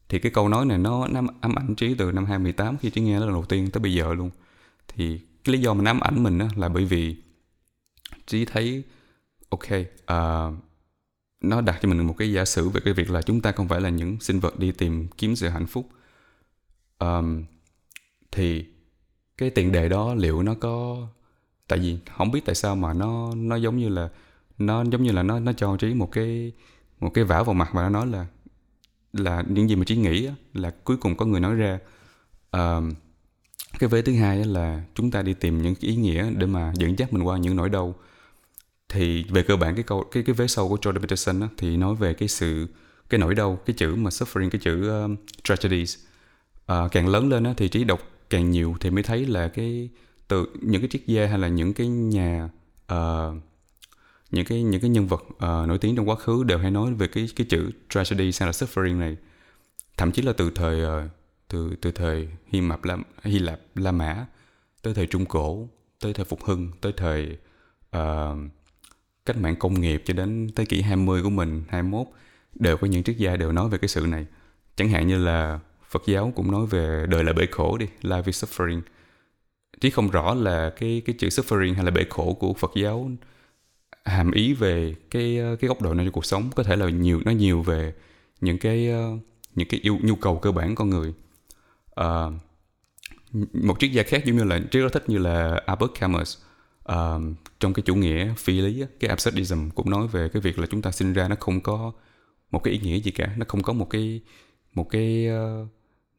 Thì 0.10 0.20
cái 0.20 0.32
câu 0.32 0.50
nói 0.50 0.66
này 0.66 0.78
nó 0.78 1.08
nắm 1.08 1.28
ám 1.42 1.56
ảnh 1.56 1.76
trí 1.76 1.96
từ 1.96 2.12
năm 2.12 2.26
2018 2.26 2.78
khi 2.78 2.90
trí 2.90 3.02
nghe 3.02 3.20
lần 3.20 3.30
đầu 3.30 3.46
tiên 3.46 3.72
tới 3.72 3.82
bây 3.82 3.94
giờ 3.94 4.14
luôn. 4.14 4.30
Thì 4.88 5.20
cái 5.44 5.54
lý 5.54 5.62
do 5.62 5.74
mà 5.74 5.90
ám 5.90 6.00
ảnh 6.00 6.24
mình 6.24 6.40
á, 6.40 6.48
là 6.56 6.70
bởi 6.70 6.86
vì 6.86 7.16
trí 8.28 8.46
thấy 8.46 8.84
ok 9.50 9.68
uh, 9.72 10.54
nó 11.44 11.62
đặt 11.62 11.80
cho 11.82 11.90
mình 11.90 12.08
một 12.08 12.16
cái 12.18 12.34
giả 12.34 12.46
sử 12.46 12.70
về 12.70 12.82
cái 12.86 12.94
việc 12.94 13.10
là 13.10 13.22
chúng 13.22 13.42
ta 13.42 13.52
không 13.52 13.68
phải 13.68 13.82
là 13.82 13.90
những 13.90 14.20
sinh 14.20 14.40
vật 14.40 14.60
đi 14.60 14.72
tìm 14.72 15.08
kiếm 15.18 15.36
sự 15.36 15.50
hạnh 15.50 15.68
phúc. 15.68 15.90
Um, 17.00 17.44
thì 18.32 18.66
cái 19.38 19.50
tiền 19.50 19.72
đề 19.72 19.90
đó 19.90 20.14
liệu 20.14 20.44
nó 20.44 20.56
có 20.60 21.08
tại 21.68 21.80
vì 21.80 21.98
không 22.18 22.32
biết 22.32 22.42
tại 22.46 22.56
sao 22.56 22.76
mà 22.76 22.94
nó 22.94 23.36
nó 23.36 23.56
giống 23.56 23.78
như 23.78 23.90
là 23.90 24.10
nó 24.58 24.84
giống 24.84 25.04
như 25.04 25.12
là 25.12 25.24
nó 25.24 25.40
nó 25.40 25.54
cho 25.54 25.78
trí 25.78 25.94
một 25.94 26.12
cái 26.12 26.52
một 27.00 27.12
cái 27.14 27.24
vả 27.24 27.44
vào 27.44 27.54
mặt 27.54 27.70
và 27.74 27.84
nó 27.84 27.90
nói 27.90 28.08
là 28.08 28.26
là 29.14 29.44
những 29.48 29.70
gì 29.70 29.76
mà 29.76 29.86
trí 29.86 29.96
nghĩ 29.96 30.30
là 30.54 30.72
cuối 30.84 30.98
cùng 30.98 31.16
có 31.18 31.26
người 31.26 31.40
nói 31.40 31.56
ra. 31.56 31.80
Uh, 32.58 32.84
cái 33.80 33.90
vế 33.90 34.02
thứ 34.02 34.16
hai 34.16 34.46
là 34.46 34.84
chúng 34.96 35.12
ta 35.12 35.22
đi 35.22 35.34
tìm 35.34 35.62
những 35.62 35.76
cái 35.76 35.90
ý 35.90 35.96
nghĩa 35.96 36.32
để 36.38 36.46
mà 36.46 36.74
dẫn 36.76 37.00
dắt 37.00 37.14
mình 37.14 37.24
qua 37.24 37.38
những 37.38 37.56
nỗi 37.56 37.70
đau 37.70 37.96
thì 38.94 39.24
về 39.30 39.44
cơ 39.44 39.56
bản 39.56 39.76
cái 39.76 39.84
câu 39.84 40.04
cái 40.12 40.24
cái 40.24 40.34
vế 40.34 40.48
sau 40.48 40.70
của 40.70 40.76
Jordan 40.76 41.00
Peterson 41.00 41.40
á, 41.40 41.48
thì 41.58 41.78
nói 41.78 41.96
về 41.96 42.14
cái 42.14 42.28
sự 42.28 42.68
cái 43.10 43.20
nỗi 43.20 43.36
đau 43.36 43.60
cái 43.66 43.74
chữ 43.74 43.96
mà 43.96 44.10
suffering 44.10 44.50
cái 44.50 44.62
chữ 44.64 44.90
um, 44.90 45.16
tragedies 45.44 45.98
à, 46.66 46.88
càng 46.92 47.08
lớn 47.08 47.30
lên 47.30 47.44
á, 47.44 47.54
thì 47.58 47.68
trí 47.70 47.84
đọc 47.84 48.00
càng 48.30 48.52
nhiều 48.52 48.76
thì 48.80 48.90
mới 48.90 49.04
thấy 49.04 49.26
là 49.26 49.48
cái 49.48 49.90
từ 50.28 50.46
những 50.62 50.82
cái 50.82 50.90
triết 50.90 51.02
gia 51.06 51.26
hay 51.28 51.40
là 51.40 51.48
những 51.48 51.74
cái 51.74 51.88
nhà 51.88 52.50
uh, 52.94 53.34
những 54.32 54.46
cái 54.46 54.64
những 54.64 54.82
cái 54.82 54.90
nhân 54.90 55.08
vật 55.08 55.24
uh, 55.30 55.68
nổi 55.68 55.78
tiếng 55.78 55.96
trong 55.96 56.10
quá 56.10 56.16
khứ 56.16 56.44
đều 56.44 56.58
hay 56.58 56.72
nói 56.72 56.94
về 56.94 57.08
cái 57.08 57.30
cái 57.36 57.48
chữ 57.50 57.72
tragedy 57.90 58.32
hay 58.40 58.48
là 58.48 58.52
suffering 58.52 58.98
này. 58.98 59.18
Thậm 59.98 60.12
chí 60.12 60.22
là 60.22 60.34
từ 60.34 60.52
thời 60.56 61.06
uh, 61.06 61.12
từ 61.48 61.76
từ 61.82 61.92
thời 61.92 62.28
Hy 62.48 62.62
Lạp 62.62 62.84
La, 62.84 62.98
Hy 63.24 63.40
Lạp 63.40 63.60
La 63.76 63.92
Mã 63.92 64.26
tới 64.82 64.94
thời 64.94 65.08
Trung 65.08 65.26
Cổ 65.26 65.70
tới 66.00 66.14
thời 66.14 66.26
Phục 66.26 66.44
Hưng 66.44 66.72
tới 66.82 66.94
thời 66.98 67.38
uh, 67.98 68.38
cách 69.26 69.38
mạng 69.38 69.56
công 69.56 69.82
nghiệp 69.82 70.04
cho 70.06 70.14
đến 70.14 70.50
thế 70.56 70.66
kỷ 70.66 70.82
20 70.82 71.24
của 71.24 71.30
mình 71.30 71.64
21 71.70 72.08
đều 72.56 72.78
có 72.78 72.88
những 72.88 73.04
triết 73.04 73.18
gia 73.18 73.36
đều 73.36 73.52
nói 73.52 73.70
về 73.70 73.78
cái 73.78 73.88
sự 73.88 74.02
này. 74.02 74.26
Chẳng 74.76 74.90
hạn 74.90 75.08
như 75.08 75.18
là 75.18 75.60
Phật 75.90 76.04
giáo 76.08 76.34
cũng 76.36 76.52
nói 76.52 76.66
về 76.66 77.06
đời 77.10 77.24
là 77.24 77.34
bể 77.34 77.46
khổ 77.52 77.78
đi 77.78 77.88
life 78.02 78.24
is 78.26 78.44
suffering. 78.44 78.82
Chứ 79.82 79.90
không 79.90 80.10
rõ 80.10 80.34
là 80.34 80.74
cái 80.80 81.02
cái 81.06 81.16
chữ 81.20 81.28
suffering 81.28 81.74
hay 81.76 81.86
là 81.86 81.92
bể 81.92 82.06
khổ 82.10 82.34
của 82.34 82.54
Phật 82.54 82.72
giáo 82.76 83.12
hàm 84.06 84.32
ý 84.32 84.54
về 84.54 84.96
cái 85.12 85.40
cái 85.60 85.68
góc 85.68 85.82
độ 85.82 85.94
này 85.94 86.06
cho 86.06 86.12
cuộc 86.12 86.26
sống 86.26 86.50
có 86.56 86.64
thể 86.64 86.76
là 86.76 86.90
nhiều 86.90 87.22
nó 87.26 87.32
nhiều 87.32 87.62
về 87.62 87.94
những 88.42 88.58
cái 88.58 88.92
những 89.56 89.68
cái 89.68 89.80
yêu 89.84 89.98
nhu 90.02 90.16
cầu 90.16 90.38
cơ 90.38 90.52
bản 90.52 90.76
con 90.76 90.90
người. 90.90 91.14
Uh, 92.02 92.34
một 93.54 93.80
triết 93.80 93.92
gia 93.92 94.04
khác 94.04 94.26
giống 94.26 94.38
như 94.38 94.44
là 94.44 94.60
triết 94.72 94.82
rất 94.84 94.94
thích 94.94 95.10
như 95.10 95.18
là 95.18 95.62
Albert 95.66 95.92
Camus 96.00 96.38
uh, 96.92 97.22
trong 97.60 97.74
cái 97.74 97.84
chủ 97.86 97.96
nghĩa 97.96 98.34
phi 98.38 98.62
lý 98.62 98.84
cái 99.00 99.10
absurdism 99.10 99.70
cũng 99.70 99.90
nói 99.90 100.08
về 100.08 100.30
cái 100.30 100.42
việc 100.42 100.60
là 100.60 100.68
chúng 100.68 100.82
ta 100.82 100.92
sinh 100.92 101.14
ra 101.14 101.28
nó 101.28 101.36
không 101.40 101.62
có 101.62 101.92
một 102.52 102.64
cái 102.64 102.74
ý 102.74 102.80
nghĩa 102.80 103.00
gì 103.00 103.12
cả 103.12 103.34
nó 103.38 103.46
không 103.48 103.64
có 103.64 103.74
một 103.74 103.90
cái 103.90 104.22
một 104.74 104.90
cái 104.90 105.28
uh, 105.30 105.68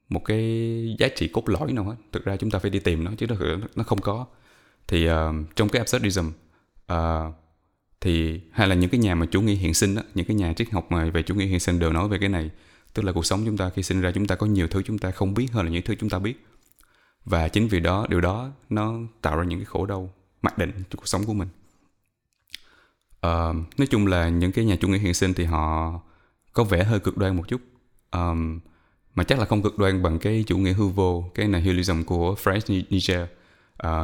một 0.08 0.24
cái 0.24 0.96
giá 0.98 1.08
trị 1.16 1.28
cốt 1.28 1.48
lõi 1.48 1.72
nào 1.72 1.84
hết. 1.84 1.96
Thực 2.12 2.24
ra 2.24 2.36
chúng 2.36 2.50
ta 2.50 2.58
phải 2.58 2.70
đi 2.70 2.78
tìm 2.78 3.04
nó 3.04 3.10
chứ 3.18 3.26
nó 3.26 3.36
nó 3.76 3.84
không 3.84 4.00
có. 4.00 4.26
Thì 4.86 5.08
uh, 5.10 5.14
trong 5.56 5.68
cái 5.68 5.80
absurdism 5.80 6.28
uh, 6.92 7.34
thì 8.00 8.40
hay 8.52 8.68
là 8.68 8.74
những 8.74 8.90
cái 8.90 9.00
nhà 9.00 9.14
mà 9.14 9.26
chủ 9.26 9.40
nghĩa 9.40 9.54
hiện 9.54 9.74
sinh 9.74 9.94
đó, 9.94 10.02
những 10.14 10.26
cái 10.26 10.36
nhà 10.36 10.52
triết 10.52 10.70
học 10.70 10.86
mà 10.90 11.04
về 11.04 11.22
chủ 11.22 11.34
nghĩa 11.34 11.46
hiện 11.46 11.60
sinh 11.60 11.78
đều 11.78 11.92
nói 11.92 12.08
về 12.08 12.18
cái 12.18 12.28
này. 12.28 12.50
Tức 12.94 13.04
là 13.04 13.12
cuộc 13.12 13.26
sống 13.26 13.42
chúng 13.46 13.56
ta 13.56 13.70
khi 13.70 13.82
sinh 13.82 14.00
ra 14.00 14.12
chúng 14.12 14.26
ta 14.26 14.34
có 14.34 14.46
nhiều 14.46 14.68
thứ 14.68 14.82
chúng 14.82 14.98
ta 14.98 15.10
không 15.10 15.34
biết 15.34 15.52
hơn 15.52 15.64
là 15.64 15.70
những 15.70 15.82
thứ 15.82 15.94
chúng 15.94 16.10
ta 16.10 16.18
biết. 16.18 16.46
Và 17.24 17.48
chính 17.48 17.68
vì 17.68 17.80
đó 17.80 18.06
điều 18.10 18.20
đó 18.20 18.50
nó 18.70 18.94
tạo 19.22 19.36
ra 19.36 19.44
những 19.44 19.58
cái 19.58 19.66
khổ 19.66 19.86
đau 19.86 20.14
mặc 20.44 20.58
định 20.58 20.70
cho 20.90 20.96
cuộc 20.96 21.08
sống 21.08 21.24
của 21.24 21.34
mình. 21.34 21.48
Uh, 23.26 23.78
nói 23.78 23.86
chung 23.90 24.06
là 24.06 24.28
những 24.28 24.52
cái 24.52 24.64
nhà 24.64 24.76
chủ 24.76 24.88
nghĩa 24.88 24.98
hiện 24.98 25.14
sinh 25.14 25.34
thì 25.34 25.44
họ 25.44 26.00
có 26.52 26.64
vẻ 26.64 26.84
hơi 26.84 27.00
cực 27.00 27.16
đoan 27.16 27.36
một 27.36 27.48
chút. 27.48 27.60
Um, 28.12 28.60
mà 29.14 29.24
chắc 29.24 29.38
là 29.38 29.44
không 29.44 29.62
cực 29.62 29.78
đoan 29.78 30.02
bằng 30.02 30.18
cái 30.18 30.44
chủ 30.46 30.58
nghĩa 30.58 30.72
hư 30.72 30.86
vô 30.88 31.30
cái 31.34 31.48
nihilism 31.48 32.02
của 32.02 32.34
French 32.34 32.84
Nietzsche. 32.90 33.22
Uh, 33.22 33.28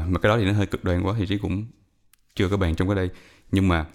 mà 0.09 0.19
cái 0.23 0.29
đó 0.31 0.39
thì 0.39 0.45
nó 0.45 0.53
hơi 0.53 0.67
cực 0.67 0.85
đoan 0.85 1.03
quá 1.03 1.15
thì 1.19 1.27
trí 1.27 1.39
cũng 1.39 1.67
chưa 2.35 2.49
có 2.49 2.57
bàn 2.57 2.75
trong 2.75 2.89
cái 2.89 2.95
đây. 2.95 3.11
Nhưng 3.53 3.69
mà 3.69 3.87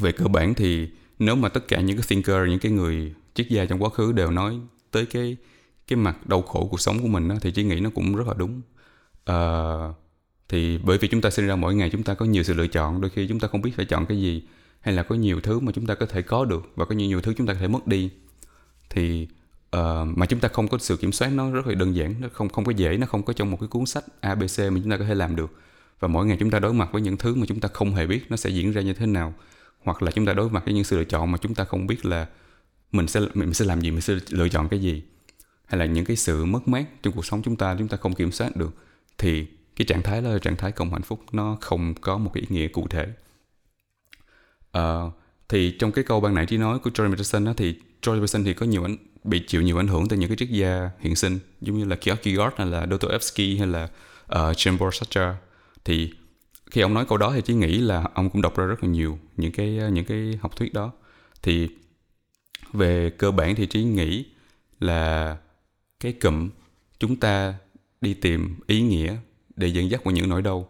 về 0.00 0.12
cơ 0.12 0.24
bản 0.24 0.54
thì 0.54 0.88
nếu 1.18 1.36
mà 1.36 1.48
tất 1.48 1.68
cả 1.68 1.80
những 1.80 1.96
cái 1.96 2.06
thinker 2.08 2.48
những 2.48 2.58
cái 2.58 2.72
người 2.72 3.14
triết 3.34 3.48
gia 3.48 3.64
trong 3.64 3.82
quá 3.82 3.90
khứ 3.90 4.12
đều 4.12 4.30
nói 4.30 4.60
tới 4.90 5.06
cái 5.06 5.36
cái 5.86 5.96
mặt 5.96 6.26
đau 6.26 6.42
khổ 6.42 6.68
cuộc 6.70 6.80
sống 6.80 7.02
của 7.02 7.08
mình 7.08 7.28
đó, 7.28 7.34
thì 7.40 7.50
chỉ 7.50 7.64
nghĩ 7.64 7.80
nó 7.80 7.90
cũng 7.94 8.16
rất 8.16 8.26
là 8.26 8.34
đúng. 8.34 8.60
Uh, 9.30 9.96
thì 10.48 10.78
bởi 10.78 10.98
vì 10.98 11.08
chúng 11.08 11.20
ta 11.20 11.30
sinh 11.30 11.46
ra 11.46 11.56
mỗi 11.56 11.74
ngày 11.74 11.90
chúng 11.90 12.02
ta 12.02 12.14
có 12.14 12.26
nhiều 12.26 12.42
sự 12.42 12.54
lựa 12.54 12.66
chọn 12.66 13.00
đôi 13.00 13.10
khi 13.10 13.26
chúng 13.28 13.40
ta 13.40 13.48
không 13.48 13.62
biết 13.62 13.72
phải 13.76 13.84
chọn 13.84 14.06
cái 14.06 14.20
gì 14.20 14.42
hay 14.80 14.94
là 14.94 15.02
có 15.02 15.14
nhiều 15.14 15.40
thứ 15.40 15.60
mà 15.60 15.72
chúng 15.72 15.86
ta 15.86 15.94
có 15.94 16.06
thể 16.06 16.22
có 16.22 16.44
được 16.44 16.70
và 16.76 16.84
có 16.84 16.94
nhiều 16.94 17.08
nhiều 17.08 17.20
thứ 17.20 17.34
chúng 17.36 17.46
ta 17.46 17.54
có 17.54 17.60
thể 17.60 17.68
mất 17.68 17.86
đi 17.86 18.10
thì 18.90 19.28
uh, 19.76 19.80
mà 20.16 20.26
chúng 20.26 20.40
ta 20.40 20.48
không 20.48 20.68
có 20.68 20.78
sự 20.78 20.96
kiểm 20.96 21.12
soát 21.12 21.28
nó 21.28 21.50
rất 21.50 21.66
là 21.66 21.74
đơn 21.74 21.96
giản 21.96 22.14
nó 22.20 22.28
không 22.32 22.48
không 22.48 22.64
có 22.64 22.72
dễ 22.72 22.96
nó 22.96 23.06
không 23.06 23.22
có 23.22 23.32
trong 23.32 23.50
một 23.50 23.56
cái 23.60 23.68
cuốn 23.68 23.86
sách 23.86 24.04
abc 24.20 24.58
mà 24.58 24.80
chúng 24.82 24.90
ta 24.90 24.96
có 24.96 25.04
thể 25.04 25.14
làm 25.14 25.36
được 25.36 25.50
và 26.00 26.08
mỗi 26.08 26.26
ngày 26.26 26.36
chúng 26.40 26.50
ta 26.50 26.58
đối 26.58 26.72
mặt 26.72 26.88
với 26.92 27.02
những 27.02 27.16
thứ 27.16 27.34
mà 27.34 27.46
chúng 27.46 27.60
ta 27.60 27.68
không 27.72 27.94
hề 27.94 28.06
biết 28.06 28.30
nó 28.30 28.36
sẽ 28.36 28.50
diễn 28.50 28.72
ra 28.72 28.82
như 28.82 28.92
thế 28.92 29.06
nào 29.06 29.34
hoặc 29.84 30.02
là 30.02 30.10
chúng 30.10 30.26
ta 30.26 30.32
đối 30.32 30.50
mặt 30.50 30.64
với 30.64 30.74
những 30.74 30.84
sự 30.84 30.98
lựa 30.98 31.04
chọn 31.04 31.32
mà 31.32 31.38
chúng 31.38 31.54
ta 31.54 31.64
không 31.64 31.86
biết 31.86 32.06
là 32.06 32.26
mình 32.92 33.06
sẽ 33.06 33.20
mình 33.34 33.54
sẽ 33.54 33.64
làm 33.64 33.80
gì 33.80 33.90
mình 33.90 34.00
sẽ 34.00 34.14
lựa 34.30 34.48
chọn 34.48 34.68
cái 34.68 34.80
gì 34.80 35.02
hay 35.64 35.78
là 35.78 35.86
những 35.86 36.04
cái 36.04 36.16
sự 36.16 36.44
mất 36.44 36.68
mát 36.68 37.02
trong 37.02 37.12
cuộc 37.12 37.26
sống 37.26 37.42
chúng 37.42 37.56
ta 37.56 37.76
chúng 37.78 37.88
ta 37.88 37.96
không 37.96 38.14
kiểm 38.14 38.32
soát 38.32 38.56
được 38.56 38.74
thì 39.18 39.46
cái 39.76 39.86
trạng 39.86 40.02
thái 40.02 40.22
đó 40.22 40.30
là 40.30 40.38
trạng 40.38 40.56
thái 40.56 40.72
không 40.72 40.92
hạnh 40.92 41.02
phúc 41.02 41.20
nó 41.32 41.56
không 41.60 41.94
có 41.94 42.18
một 42.18 42.30
cái 42.34 42.40
ý 42.40 42.56
nghĩa 42.56 42.68
cụ 42.68 42.86
thể. 42.88 43.06
Uh, 44.78 45.12
thì 45.48 45.76
trong 45.78 45.92
cái 45.92 46.04
câu 46.04 46.20
ban 46.20 46.34
nãy 46.34 46.46
trí 46.46 46.56
nói 46.56 46.78
của 46.78 46.90
Jordan 46.90 47.10
Peterson 47.10 47.44
đó, 47.44 47.54
thì 47.56 47.74
Jordan 48.02 48.16
Peterson 48.16 48.44
thì 48.44 48.54
có 48.54 48.66
nhiều 48.66 48.84
ảnh 48.84 48.96
bị 49.24 49.42
chịu 49.46 49.62
nhiều 49.62 49.80
ảnh 49.80 49.88
hưởng 49.88 50.08
từ 50.08 50.16
những 50.16 50.28
cái 50.28 50.36
triết 50.36 50.48
gia 50.48 50.90
hiện 51.00 51.16
sinh 51.16 51.38
giống 51.60 51.78
như 51.78 51.84
là 51.84 51.96
Kierkegaard 51.96 52.54
hay 52.56 52.66
là 52.66 52.86
Dostoevsky 52.90 53.58
hay 53.58 53.66
là 53.66 53.84
uh, 54.24 54.30
Jean-Paul 54.32 54.90
Sartre 54.90 55.34
thì 55.84 56.12
khi 56.70 56.80
ông 56.80 56.94
nói 56.94 57.06
câu 57.08 57.18
đó 57.18 57.32
thì 57.34 57.40
chỉ 57.44 57.54
nghĩ 57.54 57.78
là 57.78 58.08
ông 58.14 58.30
cũng 58.30 58.42
đọc 58.42 58.56
ra 58.56 58.64
rất 58.64 58.84
là 58.84 58.88
nhiều 58.90 59.18
những 59.36 59.52
cái 59.52 59.80
những 59.92 60.04
cái 60.04 60.38
học 60.40 60.56
thuyết 60.56 60.74
đó. 60.74 60.92
Thì 61.42 61.68
về 62.72 63.10
cơ 63.10 63.30
bản 63.30 63.54
thì 63.54 63.66
trí 63.66 63.84
nghĩ 63.84 64.24
là 64.80 65.36
cái 66.00 66.12
cụm 66.12 66.50
chúng 66.98 67.16
ta 67.16 67.54
đi 68.00 68.14
tìm 68.14 68.56
ý 68.66 68.80
nghĩa 68.80 69.16
để 69.56 69.68
dẫn 69.68 69.90
dắt 69.90 70.00
qua 70.04 70.12
những 70.12 70.28
nỗi 70.28 70.42
đau. 70.42 70.68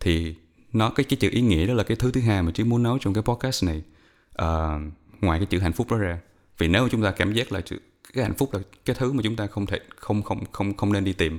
Thì 0.00 0.34
nó 0.72 0.90
cái 0.90 1.04
cái 1.04 1.16
chữ 1.16 1.30
ý 1.32 1.40
nghĩa 1.40 1.66
đó 1.66 1.74
là 1.74 1.82
cái 1.82 1.96
thứ 1.96 2.12
thứ 2.12 2.20
hai 2.20 2.42
mà 2.42 2.50
trí 2.50 2.64
muốn 2.64 2.82
nói 2.82 2.98
trong 3.00 3.14
cái 3.14 3.22
podcast 3.22 3.64
này. 3.64 3.82
À, 4.34 4.78
ngoài 5.20 5.38
cái 5.38 5.46
chữ 5.46 5.58
hạnh 5.58 5.72
phúc 5.72 5.90
đó 5.90 5.96
ra. 5.96 6.20
Vì 6.58 6.68
nếu 6.68 6.88
chúng 6.88 7.02
ta 7.02 7.10
cảm 7.10 7.32
giác 7.32 7.52
là 7.52 7.60
chữ, 7.60 7.78
cái 8.12 8.24
hạnh 8.24 8.34
phúc 8.34 8.54
là 8.54 8.60
cái 8.84 8.96
thứ 8.98 9.12
mà 9.12 9.22
chúng 9.22 9.36
ta 9.36 9.46
không 9.46 9.66
thể 9.66 9.80
không 9.96 10.22
không 10.22 10.44
không 10.52 10.76
không 10.76 10.92
nên 10.92 11.04
đi 11.04 11.12
tìm 11.12 11.38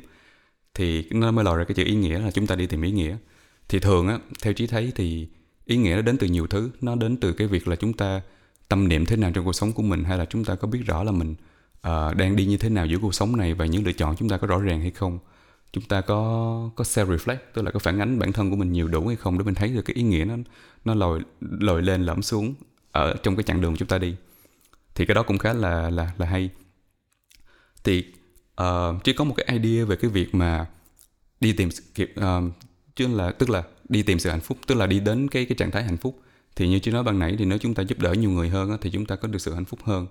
thì 0.74 1.08
nó 1.12 1.32
mới 1.32 1.46
lòi 1.46 1.58
ra 1.58 1.63
cái 1.63 1.75
chữ 1.75 1.84
ý 1.84 1.96
nghĩa 1.96 2.20
là 2.20 2.32
chúng 2.32 2.48
ta 2.48 2.56
đi 2.56 2.68
tìm 2.68 2.82
ý 2.82 2.92
nghĩa. 2.92 3.18
Thì 3.70 3.80
thường 3.80 4.08
á 4.08 4.20
theo 4.42 4.54
trí 4.54 4.68
thấy 4.68 4.92
thì 4.96 5.28
ý 5.66 5.78
nghĩa 5.78 5.96
nó 5.96 6.01
đến 6.01 6.18
từ 6.18 6.28
nhiều 6.28 6.48
thứ. 6.48 6.72
Nó 6.82 6.96
đến 6.96 7.18
từ 7.18 7.34
cái 7.34 7.48
việc 7.48 7.68
là 7.68 7.75
chúng 7.75 7.94
ta 7.94 8.22
tâm 8.68 8.88
niệm 8.88 9.06
thế 9.06 9.16
nào 9.16 9.32
trong 9.32 9.46
cuộc 9.46 9.54
sống 9.54 9.74
của 9.74 9.84
mình 9.84 10.04
hay 10.04 10.18
là 10.18 10.25
chúng 10.25 10.46
ta 10.46 10.56
có 10.56 10.68
biết 10.68 10.80
rõ 10.86 11.04
là 11.04 11.12
mình 11.12 11.36
uh, 11.88 12.16
đang 12.16 12.36
đi 12.36 12.46
như 12.46 12.58
thế 12.58 12.70
nào 12.70 12.86
giữa 12.86 12.98
cuộc 13.01 13.16
sống 13.16 13.38
này 13.38 13.54
và 13.54 13.66
những 13.66 13.86
lựa 13.86 13.92
chọn 13.92 14.16
chúng 14.16 14.30
ta 14.30 14.38
có 14.38 14.48
rõ 14.48 14.60
ràng 14.60 14.82
hay 14.82 14.92
không 14.92 15.20
chúng 15.74 15.84
ta 15.84 16.01
có 16.01 16.70
có 16.75 16.84
self 16.84 17.18
reflect 17.18 17.38
tức 17.54 17.62
là 17.62 17.72
có 17.72 17.80
phản 17.80 18.00
ánh 18.00 18.20
bản 18.20 18.32
thân 18.32 18.50
của 18.50 18.56
mình 18.56 18.72
nhiều 18.72 18.88
đủ 18.88 19.08
hay 19.08 19.16
không 19.16 19.38
để 19.38 19.44
mình 19.44 19.56
thấy 19.56 19.70
được 19.70 19.82
cái 19.82 19.96
ý 19.96 20.04
nghĩa 20.04 20.25
nó 20.25 20.36
nó 20.86 20.96
lồi 20.96 21.22
lồi 21.42 21.82
lên 21.82 22.04
lõm 22.04 22.22
xuống 22.22 22.54
ở 22.92 23.16
trong 23.24 23.36
cái 23.36 23.44
chặng 23.44 23.62
đường 23.62 23.75
chúng 23.78 23.88
ta 23.88 23.98
đi. 23.98 24.16
Thì 24.96 25.06
cái 25.06 25.16
đó 25.16 25.24
cũng 25.24 25.38
khá 25.38 25.54
là 25.54 25.90
là 25.90 26.12
là 26.18 26.25
hay. 26.25 26.50
Thì 27.84 28.06
uh, 28.62 29.04
chỉ 29.04 29.13
có 29.13 29.24
một 29.24 29.34
cái 29.38 29.58
idea 29.60 29.86
về 29.86 29.96
cái 29.96 30.12
việc 30.12 30.36
mà 30.36 30.66
đi 31.42 31.54
tìm 31.54 31.70
uh, 32.04 32.24
chứ 32.96 33.08
là 33.08 33.32
tức 33.32 33.50
là 33.50 33.63
đi 33.90 34.04
tìm 34.04 34.20
sự 34.20 34.30
hạnh 34.30 34.42
phúc 34.42 34.58
tức 34.68 34.75
là 34.75 34.88
đi 34.88 35.00
đến 35.00 35.28
cái 35.28 35.46
cái 35.46 35.56
trạng 35.56 35.72
thái 35.72 35.84
hạnh 35.84 35.98
phúc. 35.98 36.22
Thì 36.56 36.68
như 36.68 36.80
chưa 36.80 36.92
nói 36.92 37.04
ban 37.04 37.20
nãy 37.20 37.36
thì 37.40 37.46
nếu 37.46 37.58
chúng 37.58 37.74
ta 37.74 37.84
giúp 37.84 38.00
đỡ 38.00 38.13
nhiều 38.13 38.30
người 38.30 38.50
hơn 38.50 38.78
thì 38.82 38.92
chúng 38.92 39.06
ta 39.06 39.16
có 39.16 39.28
được 39.28 39.40
sự 39.40 39.54
hạnh 39.54 39.66
phúc 39.66 39.80
hơn. 39.84 40.08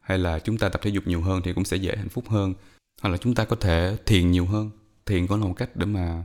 Hay 0.00 0.18
là 0.18 0.38
chúng 0.38 0.58
ta 0.58 0.68
tập 0.68 0.80
thể 0.84 0.90
dục 0.90 1.06
nhiều 1.06 1.20
hơn 1.20 1.40
thì 1.44 1.52
cũng 1.52 1.64
sẽ 1.64 1.76
dễ 1.76 1.96
hạnh 1.96 2.08
phúc 2.08 2.24
hơn. 2.28 2.54
Hoặc 3.02 3.10
là 3.10 3.16
chúng 3.16 3.34
ta 3.34 3.44
có 3.44 3.56
thể 3.56 3.96
thiền 4.06 4.30
nhiều 4.30 4.46
hơn 4.46 4.70
thiền 5.10 5.26
cũng 5.26 5.40
là 5.40 5.46
một 5.46 5.54
cách 5.56 5.76
để 5.76 5.86
mà 5.86 6.24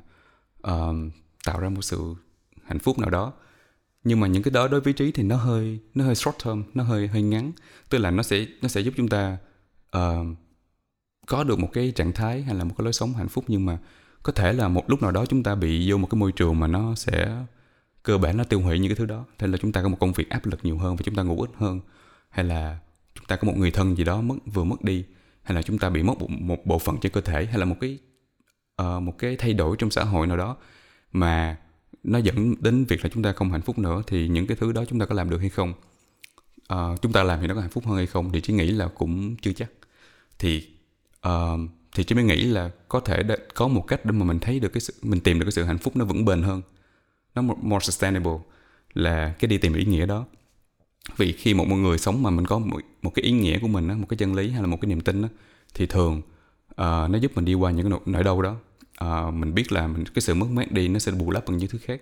uh, 0.67 0.95
tạo 1.45 1.59
ra 1.59 1.69
một 1.69 1.81
sự 1.81 2.15
hạnh 2.65 2.79
phúc 2.79 2.99
nào 2.99 3.09
đó. 3.09 3.33
Nhưng 4.03 4.19
mà 4.19 4.27
những 4.27 4.43
cái 4.43 4.51
đó 4.51 4.67
đối 4.67 4.81
với 4.81 4.93
trí 4.93 5.11
thì 5.11 5.23
nó 5.23 5.35
hơi 5.35 5.79
nó 5.95 6.05
hơi 6.05 6.15
short 6.15 6.35
term 6.45 6.63
nó 6.73 6.83
hơi 6.83 7.07
hơi 7.07 7.21
ngắn. 7.21 7.51
Tức 7.89 7.97
là 7.97 8.11
nó 8.11 8.23
sẽ 8.23 8.45
nó 8.61 8.67
sẽ 8.67 8.81
giúp 8.81 8.93
chúng 8.97 9.07
ta 9.07 9.37
uh, 9.97 10.27
có 11.27 11.43
được 11.43 11.59
một 11.59 11.69
cái 11.73 11.91
trạng 11.91 12.11
thái 12.11 12.41
hay 12.41 12.55
là 12.55 12.63
một 12.63 12.73
cái 12.77 12.83
lối 12.83 12.93
sống 12.93 13.13
hạnh 13.13 13.27
phúc. 13.27 13.45
Nhưng 13.47 13.65
mà 13.65 13.77
có 14.23 14.31
thể 14.31 14.53
là 14.53 14.67
một 14.67 14.89
lúc 14.89 15.01
nào 15.01 15.11
đó 15.11 15.25
chúng 15.25 15.43
ta 15.43 15.55
bị 15.55 15.91
vô 15.91 15.97
một 15.97 16.07
cái 16.11 16.19
môi 16.19 16.31
trường 16.31 16.59
mà 16.59 16.67
nó 16.67 16.95
sẽ 16.95 17.43
cơ 18.03 18.17
bản 18.17 18.37
nó 18.37 18.43
tiêu 18.43 18.59
hủy 18.61 18.79
những 18.79 18.89
cái 18.89 18.95
thứ 18.95 19.05
đó. 19.05 19.25
Thế 19.39 19.47
là 19.47 19.57
chúng 19.57 19.71
ta 19.71 19.81
có 19.81 19.87
một 19.87 19.97
công 19.99 20.13
việc 20.13 20.29
áp 20.29 20.45
lực 20.45 20.59
nhiều 20.63 20.77
hơn 20.77 20.95
và 20.95 21.01
chúng 21.05 21.15
ta 21.15 21.23
ngủ 21.23 21.41
ít 21.41 21.49
hơn. 21.57 21.79
Hay 22.29 22.45
là 22.45 22.79
chúng 23.15 23.25
ta 23.25 23.35
có 23.35 23.45
một 23.47 23.57
người 23.57 23.71
thân 23.71 23.95
gì 23.95 24.03
đó 24.03 24.21
mất 24.21 24.35
vừa 24.53 24.63
mất 24.63 24.83
đi. 24.83 25.05
Hay 25.43 25.55
là 25.55 25.61
chúng 25.61 25.77
ta 25.77 25.89
bị 25.89 26.03
mất 26.03 26.13
một, 26.19 26.29
một 26.29 26.65
bộ 26.65 26.79
phận 26.79 26.97
trên 27.01 27.11
cơ 27.11 27.21
thể. 27.21 27.45
Hay 27.45 27.59
là 27.59 27.65
một 27.65 27.75
cái 27.81 27.99
uh, 28.81 29.01
một 29.03 29.17
cái 29.17 29.35
thay 29.35 29.53
đổi 29.53 29.75
trong 29.79 29.91
xã 29.91 30.03
hội 30.03 30.27
nào 30.27 30.37
đó 30.37 30.57
mà 31.11 31.57
nó 32.03 32.17
dẫn 32.17 32.55
đến 32.59 32.85
việc 32.85 33.03
là 33.03 33.09
chúng 33.13 33.23
ta 33.23 33.33
không 33.33 33.51
hạnh 33.51 33.61
phúc 33.61 33.79
nữa 33.79 34.01
thì 34.07 34.27
những 34.27 34.47
cái 34.47 34.57
thứ 34.59 34.71
đó 34.71 34.85
chúng 34.85 34.99
ta 34.99 35.05
có 35.05 35.15
làm 35.15 35.29
được 35.29 35.39
hay 35.39 35.49
không? 35.49 35.73
Uh, 36.73 37.01
chúng 37.01 37.11
ta 37.11 37.23
làm 37.23 37.41
thì 37.41 37.47
nó 37.47 37.55
có 37.55 37.61
hạnh 37.61 37.69
phúc 37.69 37.85
hơn 37.87 37.95
hay 37.95 38.07
không? 38.07 38.31
Thì 38.31 38.41
chỉ 38.41 38.53
nghĩ 38.53 38.71
là 38.71 38.87
cũng 38.87 39.35
chưa 39.35 39.53
chắc. 39.53 39.71
Thì 40.39 40.67
uh, 41.27 41.59
thì 41.95 42.03
chỉ 42.03 42.15
mới 42.15 42.23
nghĩ 42.23 42.43
là 42.43 42.69
có 42.87 42.99
thể 42.99 43.23
có 43.53 43.67
một 43.67 43.87
cách 43.87 44.05
để 44.05 44.11
mà 44.11 44.25
mình 44.25 44.39
thấy 44.39 44.59
được 44.59 44.73
cái 44.73 44.81
sự, 44.81 44.93
mình 45.01 45.19
tìm 45.19 45.39
được 45.39 45.45
cái 45.45 45.51
sự 45.51 45.63
hạnh 45.63 45.77
phúc 45.77 45.95
nó 45.97 46.05
vững 46.05 46.25
bền 46.25 46.41
hơn 46.43 46.61
nó 47.35 47.41
more 47.41 47.85
sustainable 47.85 48.37
là 48.93 49.35
cái 49.39 49.47
đi 49.47 49.57
tìm 49.57 49.73
ý 49.73 49.85
nghĩa 49.85 50.05
đó. 50.05 50.25
Vì 51.17 51.31
khi 51.31 51.53
một 51.53 51.65
người 51.65 51.97
sống 51.97 52.23
mà 52.23 52.29
mình 52.29 52.45
có 52.45 52.59
một, 52.59 52.79
một 53.01 53.11
cái 53.15 53.25
ý 53.25 53.31
nghĩa 53.31 53.59
của 53.59 53.67
mình 53.67 53.87
á 53.87 53.95
một 53.95 54.07
cái 54.09 54.17
chân 54.17 54.35
lý 54.35 54.49
hay 54.49 54.61
là 54.61 54.67
một 54.67 54.77
cái 54.81 54.89
niềm 54.89 55.01
tin 55.01 55.21
đó, 55.21 55.27
thì 55.73 55.85
thường 55.85 56.21
uh, 56.81 57.09
nó 57.09 57.17
giúp 57.21 57.31
mình 57.35 57.45
đi 57.45 57.53
qua 57.53 57.71
những 57.71 57.91
cái 57.91 57.99
nỗi 58.05 58.23
đau 58.23 58.41
đó. 58.41 58.55
Uh, 59.03 59.33
mình 59.33 59.53
biết 59.53 59.71
là 59.71 59.87
mình 59.87 60.05
cái 60.05 60.21
sự 60.21 60.33
mất 60.33 60.47
mát 60.51 60.71
đi 60.71 60.87
nó 60.87 60.99
sẽ 60.99 61.11
bù 61.11 61.31
lấp 61.31 61.43
bằng 61.47 61.57
những 61.57 61.69
thứ 61.69 61.79
khác. 61.81 62.01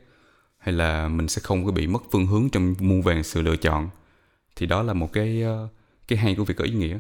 Hay 0.58 0.74
là 0.74 1.08
mình 1.08 1.28
sẽ 1.28 1.42
không 1.44 1.66
có 1.66 1.72
bị 1.72 1.88
mất 1.88 2.04
phương 2.12 2.26
hướng 2.26 2.50
trong 2.50 2.76
muôn 2.80 3.02
vàng 3.02 3.24
sự 3.24 3.42
lựa 3.42 3.56
chọn. 3.56 3.90
Thì 4.56 4.66
đó 4.66 4.84
là 4.84 4.94
một 4.94 5.14
cái 5.14 5.44
uh, 5.44 5.70
cái 6.08 6.20
hay 6.20 6.36
của 6.36 6.44
việc 6.44 6.58
có 6.58 6.64
ý 6.64 6.72
nghĩa. 6.72 7.00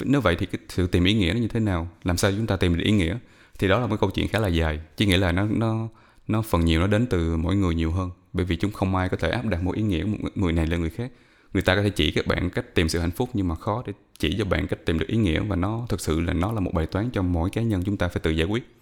Nếu 0.00 0.20
vậy 0.20 0.36
thì 0.38 0.46
cái 0.46 0.60
sự 0.68 0.86
tìm 0.86 1.04
ý 1.04 1.14
nghĩa 1.14 1.32
nó 1.32 1.40
như 1.40 1.48
thế 1.48 1.60
nào? 1.60 1.88
Làm 2.04 2.16
sao 2.16 2.30
chúng 2.36 2.46
ta 2.46 2.56
tìm 2.56 2.76
được 2.76 2.84
ý 2.84 2.92
nghĩa? 2.92 3.18
Thì 3.58 3.68
đó 3.68 3.80
là 3.80 3.86
một 3.86 3.96
câu 4.00 4.10
chuyện 4.10 4.28
khá 4.28 4.38
là 4.38 4.48
dài. 4.48 4.80
Chỉ 4.96 5.06
nghĩa 5.06 5.16
là 5.16 5.32
nó 5.32 5.46
nó 5.50 5.88
nó 6.28 6.42
phần 6.42 6.64
nhiều 6.64 6.80
nó 6.80 6.86
đến 6.86 7.06
từ 7.06 7.36
mỗi 7.36 7.56
người 7.56 7.74
nhiều 7.74 7.92
hơn. 7.92 8.10
Bởi 8.32 8.44
vì 8.44 8.56
chúng 8.56 8.72
không 8.72 8.96
ai 8.96 9.08
có 9.08 9.16
thể 9.16 9.30
áp 9.30 9.46
đặt 9.46 9.62
một 9.62 9.74
ý 9.74 9.82
nghĩa 9.82 10.04
của 10.04 10.08
một 10.08 10.28
người 10.34 10.52
này 10.52 10.66
lên 10.66 10.80
người 10.80 10.90
khác 10.90 11.10
người 11.56 11.62
ta 11.62 11.74
có 11.74 11.82
thể 11.82 11.90
chỉ 11.90 12.10
các 12.10 12.26
bạn 12.26 12.50
cách 12.50 12.74
tìm 12.74 12.88
sự 12.88 12.98
hạnh 12.98 13.10
phúc 13.10 13.30
nhưng 13.32 13.48
mà 13.48 13.54
khó 13.54 13.82
để 13.86 13.92
chỉ 14.18 14.36
cho 14.38 14.44
bạn 14.44 14.66
cách 14.66 14.84
tìm 14.84 14.98
được 14.98 15.08
ý 15.08 15.16
nghĩa 15.16 15.40
và 15.40 15.56
nó 15.56 15.86
thực 15.88 16.00
sự 16.00 16.20
là 16.20 16.32
nó 16.32 16.52
là 16.52 16.60
một 16.60 16.70
bài 16.74 16.86
toán 16.86 17.10
cho 17.10 17.22
mỗi 17.22 17.50
cá 17.50 17.62
nhân 17.62 17.82
chúng 17.84 17.96
ta 17.96 18.08
phải 18.08 18.20
tự 18.20 18.30
giải 18.30 18.46
quyết. 18.46 18.76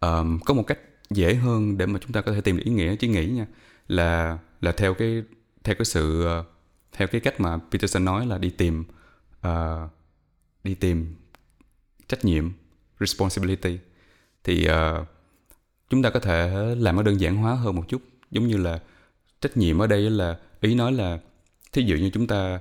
Um, 0.00 0.38
có 0.44 0.54
một 0.54 0.62
cách 0.66 0.78
dễ 1.10 1.34
hơn 1.34 1.78
để 1.78 1.86
mà 1.86 1.98
chúng 2.02 2.12
ta 2.12 2.20
có 2.20 2.32
thể 2.32 2.40
tìm 2.40 2.56
được 2.56 2.62
ý 2.64 2.72
nghĩa 2.72 2.96
chứ 2.96 3.08
nghĩ 3.08 3.26
nha 3.26 3.46
là 3.88 4.38
là 4.60 4.72
theo 4.72 4.94
cái 4.94 5.22
theo 5.64 5.74
cái 5.74 5.84
sự 5.84 6.24
ờ, 6.24 6.44
theo 6.92 7.08
cái 7.08 7.20
cách 7.20 7.40
mà 7.40 7.58
Peterson 7.70 8.04
nói 8.04 8.26
là 8.26 8.38
đi 8.38 8.50
tìm 8.50 8.84
uh, 9.46 9.90
đi 10.64 10.74
tìm 10.74 11.14
trách 12.08 12.24
nhiệm 12.24 12.50
responsibility. 13.00 13.78
Thì 14.44 14.68
uh, 14.68 15.06
chúng 15.90 16.02
ta 16.02 16.10
có 16.10 16.20
thể 16.20 16.74
làm 16.78 16.96
nó 16.96 17.02
đơn 17.02 17.20
giản 17.20 17.36
hóa 17.36 17.54
hơn 17.54 17.76
một 17.76 17.88
chút. 17.88 18.02
Giống 18.30 18.46
như 18.46 18.56
là 18.56 18.80
trách 19.40 19.56
nhiệm 19.56 19.78
ở 19.78 19.86
đây 19.86 20.10
là 20.10 20.38
ý 20.60 20.74
nói 20.74 20.92
là 20.92 21.18
thí 21.72 21.82
dụ 21.82 21.96
như 21.96 22.10
chúng 22.10 22.26
ta 22.26 22.60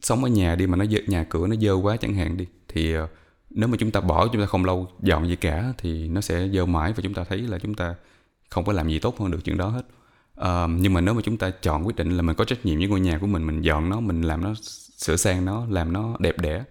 sống 0.00 0.24
ở 0.24 0.30
nhà 0.30 0.54
đi 0.54 0.66
mà 0.66 0.76
nó 0.76 0.84
dơ, 0.86 0.98
nhà 1.06 1.24
cửa 1.24 1.46
nó 1.46 1.56
dơ 1.56 1.74
quá 1.74 1.96
chẳng 1.96 2.14
hạn 2.14 2.36
đi 2.36 2.46
thì 2.68 2.98
uh, 2.98 3.10
nếu 3.50 3.68
mà 3.68 3.76
chúng 3.80 3.90
ta 3.90 4.00
bỏ 4.00 4.28
chúng 4.28 4.42
ta 4.42 4.46
không 4.46 4.64
lâu 4.64 4.88
dọn 5.00 5.28
gì 5.28 5.36
cả 5.36 5.72
thì 5.78 6.08
nó 6.08 6.20
sẽ 6.20 6.48
dơ 6.48 6.66
mãi 6.66 6.92
và 6.92 7.00
chúng 7.02 7.14
ta 7.14 7.24
thấy 7.24 7.38
là 7.38 7.58
chúng 7.58 7.74
ta 7.74 7.94
không 8.50 8.64
có 8.64 8.72
làm 8.72 8.88
gì 8.88 8.98
tốt 8.98 9.18
hơn 9.18 9.30
được 9.30 9.44
chuyện 9.44 9.56
đó 9.56 9.68
hết. 9.68 9.86
Uh, 10.40 10.70
nhưng 10.80 10.94
mà 10.94 11.00
nếu 11.00 11.14
mà 11.14 11.20
chúng 11.24 11.36
ta 11.36 11.50
chọn 11.50 11.86
quyết 11.86 11.96
định 11.96 12.16
là 12.16 12.22
mình 12.22 12.36
có 12.36 12.44
trách 12.44 12.66
nhiệm 12.66 12.78
với 12.78 12.88
ngôi 12.88 13.00
nhà 13.00 13.18
của 13.18 13.26
mình 13.26 13.46
mình 13.46 13.62
dọn 13.62 13.88
nó 13.88 14.00
mình 14.00 14.22
làm 14.22 14.44
nó 14.44 14.54
sửa 14.96 15.16
sang 15.16 15.44
nó 15.44 15.66
làm 15.70 15.92
nó 15.92 16.16
đẹp 16.18 16.38
đẽ 16.38 16.64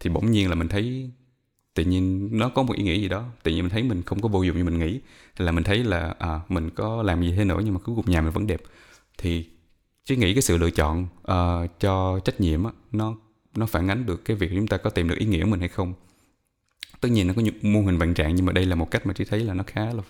thì 0.00 0.10
bỗng 0.10 0.30
nhiên 0.30 0.48
là 0.48 0.54
mình 0.54 0.68
thấy 0.68 1.10
tự 1.74 1.84
nhiên 1.84 2.28
nó 2.32 2.48
có 2.48 2.62
một 2.62 2.74
ý 2.76 2.84
nghĩa 2.84 2.98
gì 3.00 3.08
đó 3.08 3.24
tự 3.42 3.50
nhiên 3.50 3.62
mình 3.62 3.70
thấy 3.70 3.82
mình 3.82 4.02
không 4.02 4.20
có 4.20 4.28
vô 4.28 4.42
dụng 4.42 4.56
như 4.56 4.64
mình 4.64 4.78
nghĩ. 4.78 5.00
Là 5.36 5.52
mình 5.52 5.64
thấy 5.64 5.84
là 5.84 6.14
à, 6.18 6.40
mình 6.48 6.70
có 6.70 7.02
làm 7.02 7.22
gì 7.22 7.32
thế 7.36 7.44
nữa 7.44 7.60
nhưng 7.64 7.74
mà 7.74 7.80
cuối 7.80 7.96
cùng 7.96 8.10
nhà 8.10 8.20
mình 8.20 8.32
vẫn 8.32 8.46
đẹp. 8.46 8.60
Thì 9.18 9.46
chứ 10.06 10.16
nghĩ 10.16 10.34
cái 10.34 10.42
sự 10.42 10.56
lựa 10.56 10.70
chọn 10.70 11.06
uh, 11.20 11.80
cho 11.80 12.20
trách 12.24 12.40
nhiệm 12.40 12.64
á, 12.64 12.70
nó 12.92 13.16
nó 13.56 13.66
phản 13.66 13.88
ánh 13.88 14.06
được 14.06 14.24
cái 14.24 14.36
việc 14.36 14.50
chúng 14.54 14.66
ta 14.66 14.76
có 14.76 14.90
tìm 14.90 15.08
được 15.08 15.18
ý 15.18 15.26
nghĩa 15.26 15.42
của 15.42 15.48
mình 15.48 15.60
hay 15.60 15.68
không. 15.68 15.94
Tất 17.00 17.08
nhiên 17.08 17.26
nó 17.26 17.34
có 17.36 17.42
những 17.42 17.54
mô 17.62 17.80
hình 17.80 17.98
vạn 17.98 18.14
trạng 18.14 18.34
nhưng 18.34 18.46
mà 18.46 18.52
đây 18.52 18.66
là 18.66 18.74
một 18.74 18.90
cách 18.90 19.06
mà 19.06 19.12
chị 19.12 19.24
thấy 19.24 19.40
là 19.40 19.54
nó 19.54 19.64
khá 19.66 19.84
là 19.84 20.02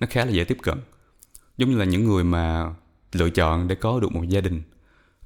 nó 0.00 0.06
khá 0.10 0.24
là 0.24 0.30
dễ 0.30 0.44
tiếp 0.44 0.58
cận. 0.62 0.78
Giống 1.56 1.70
như 1.70 1.76
là 1.76 1.84
những 1.84 2.04
người 2.04 2.24
mà 2.24 2.74
lựa 3.12 3.30
chọn 3.30 3.68
để 3.68 3.74
có 3.74 4.00
được 4.00 4.12
một 4.12 4.22
gia 4.28 4.40
đình 4.40 4.62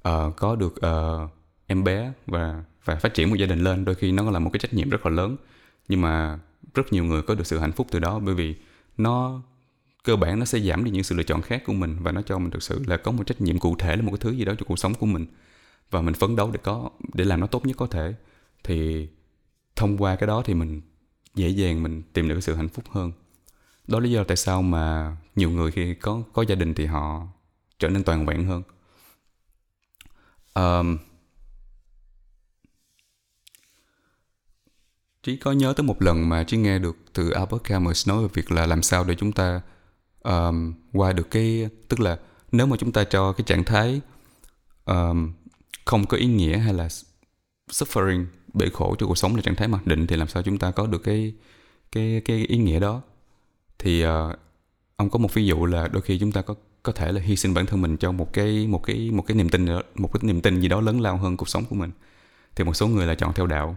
uh, 0.08 0.36
có 0.36 0.56
được 0.56 0.74
uh, 0.76 1.30
em 1.66 1.84
bé 1.84 2.12
và 2.26 2.64
và 2.84 2.96
phát 2.96 3.14
triển 3.14 3.30
một 3.30 3.36
gia 3.36 3.46
đình 3.46 3.64
lên 3.64 3.84
đôi 3.84 3.94
khi 3.94 4.12
nó 4.12 4.30
là 4.30 4.38
một 4.38 4.50
cái 4.52 4.60
trách 4.60 4.74
nhiệm 4.74 4.90
rất 4.90 5.06
là 5.06 5.12
lớn. 5.12 5.36
Nhưng 5.88 6.00
mà 6.00 6.38
rất 6.74 6.92
nhiều 6.92 7.04
người 7.04 7.22
có 7.22 7.34
được 7.34 7.46
sự 7.46 7.58
hạnh 7.58 7.72
phúc 7.72 7.86
từ 7.90 7.98
đó 7.98 8.18
bởi 8.18 8.34
vì 8.34 8.56
nó 8.96 9.42
cơ 10.04 10.16
bản 10.16 10.38
nó 10.38 10.44
sẽ 10.44 10.60
giảm 10.60 10.84
đi 10.84 10.90
những 10.90 11.02
sự 11.02 11.14
lựa 11.14 11.22
chọn 11.22 11.42
khác 11.42 11.62
của 11.66 11.72
mình 11.72 11.96
và 12.00 12.12
nó 12.12 12.22
cho 12.22 12.38
mình 12.38 12.50
thực 12.50 12.62
sự 12.62 12.82
là 12.86 12.96
có 12.96 13.12
một 13.12 13.26
trách 13.26 13.40
nhiệm 13.40 13.58
cụ 13.58 13.76
thể 13.78 13.96
là 13.96 14.02
một 14.02 14.10
cái 14.10 14.18
thứ 14.20 14.30
gì 14.30 14.44
đó 14.44 14.54
cho 14.58 14.66
cuộc 14.68 14.78
sống 14.78 14.94
của 14.94 15.06
mình. 15.06 15.26
Và 15.90 16.00
mình 16.00 16.14
phấn 16.14 16.36
đấu 16.36 16.50
để 16.50 16.60
có 16.62 16.90
để 17.14 17.24
làm 17.24 17.40
nó 17.40 17.46
tốt 17.46 17.66
nhất 17.66 17.76
có 17.76 17.86
thể. 17.86 18.14
Thì 18.64 19.08
thông 19.76 19.98
qua 19.98 20.16
cái 20.16 20.26
đó 20.26 20.42
thì 20.44 20.54
mình 20.54 20.80
dễ 21.34 21.48
dàng 21.48 21.82
mình 21.82 22.02
tìm 22.12 22.28
được 22.28 22.34
cái 22.34 22.42
sự 22.42 22.54
hạnh 22.54 22.68
phúc 22.68 22.84
hơn. 22.90 23.12
Đó 23.86 23.98
là 23.98 24.04
lý 24.04 24.10
do 24.10 24.24
tại 24.24 24.36
sao 24.36 24.62
mà 24.62 25.16
nhiều 25.36 25.50
người 25.50 25.70
khi 25.70 25.94
có 25.94 26.22
có 26.32 26.42
gia 26.42 26.54
đình 26.54 26.74
thì 26.74 26.86
họ 26.86 27.26
trở 27.78 27.88
nên 27.88 28.04
toàn 28.04 28.26
vẹn 28.26 28.44
hơn. 28.44 28.62
Um, 30.54 30.98
Trí 35.22 35.36
có 35.36 35.52
nhớ 35.52 35.72
tới 35.72 35.84
một 35.84 36.02
lần 36.02 36.28
mà 36.28 36.44
Trí 36.44 36.56
nghe 36.56 36.78
được 36.78 36.96
từ 37.12 37.30
Albert 37.30 37.64
Camus 37.64 38.08
nói 38.08 38.22
về 38.22 38.28
việc 38.34 38.52
là 38.52 38.66
làm 38.66 38.82
sao 38.82 39.04
để 39.04 39.14
chúng 39.14 39.32
ta 39.32 39.60
um, 40.22 40.74
qua 40.92 41.12
được 41.12 41.30
cái 41.30 41.68
tức 41.88 42.00
là 42.00 42.18
nếu 42.52 42.66
mà 42.66 42.76
chúng 42.76 42.92
ta 42.92 43.04
cho 43.04 43.32
cái 43.32 43.44
trạng 43.46 43.64
thái 43.64 44.00
um, 44.84 45.32
không 45.84 46.06
có 46.06 46.16
ý 46.16 46.26
nghĩa 46.26 46.58
hay 46.58 46.74
là 46.74 46.88
suffering 47.70 48.24
bể 48.54 48.68
khổ 48.72 48.96
cho 48.98 49.06
cuộc 49.06 49.18
sống 49.18 49.36
là 49.36 49.42
trạng 49.42 49.54
thái 49.54 49.68
mặc 49.68 49.86
định 49.86 50.06
thì 50.06 50.16
làm 50.16 50.28
sao 50.28 50.42
chúng 50.42 50.58
ta 50.58 50.70
có 50.70 50.86
được 50.86 50.98
cái 50.98 51.34
cái 51.92 52.22
cái 52.24 52.36
ý 52.46 52.58
nghĩa 52.58 52.80
đó? 52.80 53.02
Thì 53.78 54.06
uh, 54.06 54.10
ông 54.96 55.10
có 55.10 55.18
một 55.18 55.34
ví 55.34 55.46
dụ 55.46 55.66
là 55.66 55.88
đôi 55.88 56.02
khi 56.02 56.18
chúng 56.18 56.32
ta 56.32 56.42
có 56.42 56.54
có 56.82 56.92
thể 56.92 57.12
là 57.12 57.20
hy 57.20 57.36
sinh 57.36 57.54
bản 57.54 57.66
thân 57.66 57.82
mình 57.82 57.96
cho 57.96 58.12
một 58.12 58.32
cái 58.32 58.66
một 58.66 58.82
cái 58.82 59.10
một 59.10 59.24
cái 59.26 59.36
niềm 59.36 59.48
tin 59.48 59.66
một 59.94 60.12
cái 60.12 60.20
niềm 60.22 60.40
tin 60.40 60.60
gì 60.60 60.68
đó 60.68 60.80
lớn 60.80 61.00
lao 61.00 61.16
hơn 61.16 61.36
cuộc 61.36 61.48
sống 61.48 61.64
của 61.64 61.76
mình. 61.76 61.90
Thì 62.56 62.64
một 62.64 62.74
số 62.74 62.88
người 62.88 63.06
là 63.06 63.14
chọn 63.14 63.32
theo 63.34 63.46
đạo. 63.46 63.76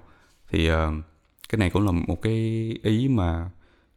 Thì 0.49 0.71
uh, 0.71 0.75
cái 1.49 1.59
này 1.59 1.69
cũng 1.69 1.85
là 1.85 1.91
một 1.91 2.21
cái 2.21 2.33
ý 2.83 3.07
mà 3.07 3.49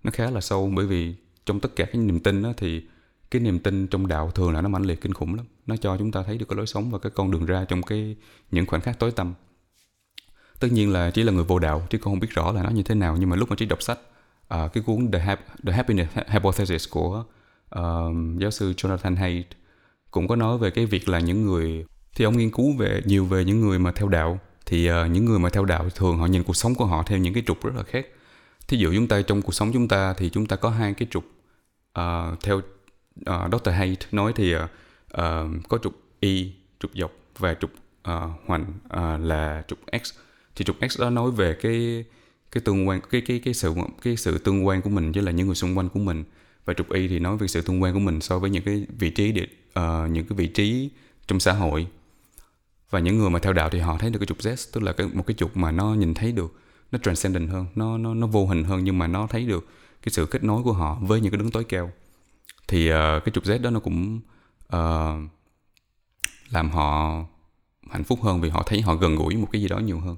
nó 0.05 0.11
khá 0.15 0.31
là 0.31 0.41
sâu 0.41 0.73
bởi 0.77 0.87
vì 0.87 1.15
trong 1.47 1.61
tất 1.61 1.77
cả 1.77 1.85
cái 1.85 2.03
niềm 2.03 2.21
tin 2.21 2.43
đó 2.43 2.53
thì 2.57 2.83
cái 3.31 3.43
niềm 3.43 3.59
tin 3.59 3.87
trong 3.87 4.07
đạo 4.07 4.31
thường 4.31 4.53
là 4.53 4.61
nó 4.61 4.69
mãnh 4.69 4.83
liệt 4.83 5.01
kinh 5.01 5.13
khủng 5.13 5.35
lắm. 5.35 5.47
Nó 5.67 5.77
cho 5.77 5.97
chúng 5.97 6.13
ta 6.13 6.23
thấy 6.23 6.39
được 6.39 6.47
cái 6.49 6.57
lối 6.57 6.67
sống 6.67 6.91
và 6.91 6.99
cái 6.99 7.13
con 7.15 7.31
đường 7.31 7.47
ra 7.47 7.65
trong 7.65 7.83
cái 7.83 8.17
những 8.51 8.67
khoảnh 8.67 8.81
khắc 8.81 8.99
tối 8.99 9.11
tăm. 9.11 9.35
Tất 10.61 10.69
nhiên 10.73 10.93
là 10.93 11.11
chỉ 11.11 11.23
là 11.23 11.33
người 11.33 11.45
vô 11.45 11.59
đạo 11.59 11.87
chứ 11.91 11.99
con 11.99 12.13
không 12.13 12.21
biết 12.21 12.31
rõ 12.31 12.53
là 12.53 12.63
nó 12.63 12.71
như 12.71 12.83
thế 12.83 12.95
nào 12.95 13.17
nhưng 13.21 13.31
mà 13.31 13.37
lúc 13.37 13.51
mà 13.51 13.57
chỉ 13.59 13.67
đọc 13.67 13.83
sách 13.83 13.99
uh, 14.55 14.73
cái 14.73 14.83
cuốn 14.87 15.11
The, 15.11 15.19
Hap- 15.19 15.67
The 15.67 15.73
Happiness 15.73 16.17
Hypothesis 16.29 16.89
của 16.91 17.25
uh, 17.79 17.81
giáo 18.39 18.51
sư 18.51 18.73
Jonathan 18.77 19.17
Haidt 19.17 19.49
cũng 20.11 20.29
có 20.29 20.37
nói 20.37 20.59
về 20.59 20.71
cái 20.71 20.87
việc 20.87 21.09
là 21.09 21.21
những 21.21 21.47
người 21.47 21.85
thì 22.17 22.25
ông 22.25 22.37
nghiên 22.37 22.51
cứu 22.51 22.77
về 22.77 23.03
nhiều 23.05 23.25
về 23.25 23.45
những 23.45 23.61
người 23.61 23.79
mà 23.79 23.93
theo 23.93 24.09
đạo 24.09 24.39
thì 24.67 24.91
uh, 24.91 24.95
những 25.11 25.25
người 25.25 25.39
mà 25.39 25.49
theo 25.49 25.65
đạo 25.65 25.89
thường 25.95 26.19
họ 26.19 26.27
nhìn 26.27 26.45
cuộc 26.45 26.57
sống 26.57 26.75
của 26.75 26.87
họ 26.87 27.03
theo 27.07 27.19
những 27.19 27.35
cái 27.35 27.43
trục 27.47 27.65
rất 27.65 27.75
là 27.77 27.83
khác 27.83 28.07
thí 28.69 28.77
dụ 28.77 28.93
chúng 28.95 29.09
ta 29.09 29.23
trong 29.23 29.43
cuộc 29.43 29.55
sống 29.55 29.73
chúng 29.73 29.89
ta 29.89 30.15
thì 30.15 30.31
chúng 30.31 30.47
ta 30.47 30.57
có 30.57 30.71
hai 30.71 30.95
cái 30.95 31.09
trục 31.11 31.25
uh, 31.99 32.41
theo 32.43 32.61
ờ, 33.25 33.45
uh, 33.45 33.53
Dr. 33.53 33.71
Haidt 33.71 34.01
nói 34.13 34.33
thì 34.37 34.55
uh, 34.57 34.61
uh, 35.15 35.69
có 35.69 35.79
trục 35.83 36.03
y 36.21 36.53
trục 36.81 36.91
dọc 36.95 37.13
và 37.39 37.55
trục 37.55 37.71
uh, 38.09 38.31
hoành 38.47 38.65
uh, 38.87 39.27
là 39.27 39.65
trục 39.69 39.79
x. 40.05 40.13
Thì 40.57 40.65
trục 40.65 40.77
x 40.91 41.01
đó 41.01 41.11
nói 41.11 41.31
về 41.31 41.57
cái 41.63 42.05
cái 42.51 42.63
tương 42.65 42.89
quan 42.89 43.01
cái 43.11 43.21
cái 43.21 43.41
cái 43.45 43.55
sự 43.55 43.75
cái 44.03 44.17
sự 44.17 44.39
tương 44.39 44.67
quan 44.67 44.83
của 44.83 44.91
mình 44.91 45.13
với 45.13 45.23
là 45.23 45.33
những 45.33 45.47
người 45.47 45.57
xung 45.57 45.79
quanh 45.79 45.89
của 45.89 46.01
mình. 46.01 46.25
Và 46.65 46.75
trục 46.75 46.91
y 46.91 47.09
thì 47.09 47.19
nói 47.19 47.37
về 47.37 47.47
sự 47.47 47.63
tương 47.63 47.83
quan 47.83 47.95
của 47.95 48.01
mình 48.01 48.21
so 48.21 48.39
với 48.39 48.51
những 48.51 48.63
cái 48.63 48.87
vị 48.99 49.11
trí 49.11 49.33
địa 49.33 49.47
uh, 49.79 50.11
những 50.11 50.27
cái 50.27 50.37
vị 50.37 50.47
trí 50.47 50.91
trong 51.27 51.41
xã 51.41 51.53
hội. 51.53 51.87
Và 52.91 53.01
những 53.01 53.19
người 53.19 53.31
mà 53.31 53.39
theo 53.39 53.53
đạo 53.53 53.69
thì 53.71 53.79
họ 53.79 53.99
thấy 53.99 54.11
được 54.11 54.19
cái 54.19 54.27
trục 54.27 54.39
Z 54.39 54.71
tức 54.73 54.83
là 54.83 54.93
cái, 54.93 55.07
một 55.13 55.27
cái 55.27 55.35
trục 55.35 55.57
mà 55.57 55.71
nó 55.71 55.95
nhìn 55.95 56.15
thấy 56.15 56.33
được 56.33 56.55
nó 56.95 56.99
transcendent 57.03 57.51
hơn 57.51 57.67
nó 57.75 57.99
nó 57.99 58.15
nó 58.15 58.27
vô 58.27 58.47
hình 58.47 58.65
hơn 58.65 58.85
nhưng 58.85 58.99
mà 58.99 59.07
nó 59.07 59.27
thấy 59.27 59.45
được 59.45 59.67
cái 60.03 60.13
sự 60.13 60.27
kết 60.27 60.45
nối 60.45 60.63
của 60.63 60.73
họ 60.73 60.99
với 61.01 61.21
những 61.21 61.33
cái 61.33 61.39
đứng 61.39 61.51
tối 61.51 61.65
cao. 61.65 61.93
Thì 62.69 62.91
uh, 62.91 62.95
cái 62.95 63.33
trục 63.33 63.45
Z 63.45 63.63
đó 63.63 63.71
nó 63.71 63.81
cũng 63.81 64.21
uh, 64.77 65.31
làm 66.51 66.71
họ 66.71 67.21
hạnh 67.91 68.05
phúc 68.05 68.19
hơn 68.23 68.41
vì 68.41 68.49
họ 68.49 68.63
thấy 68.67 68.81
họ 68.81 68.95
gần 68.95 69.17
gũi 69.17 69.37
một 69.37 69.49
cái 69.53 69.63
gì 69.63 69.69
đó 69.69 69.79
nhiều 69.79 70.01
hơn. 70.01 70.17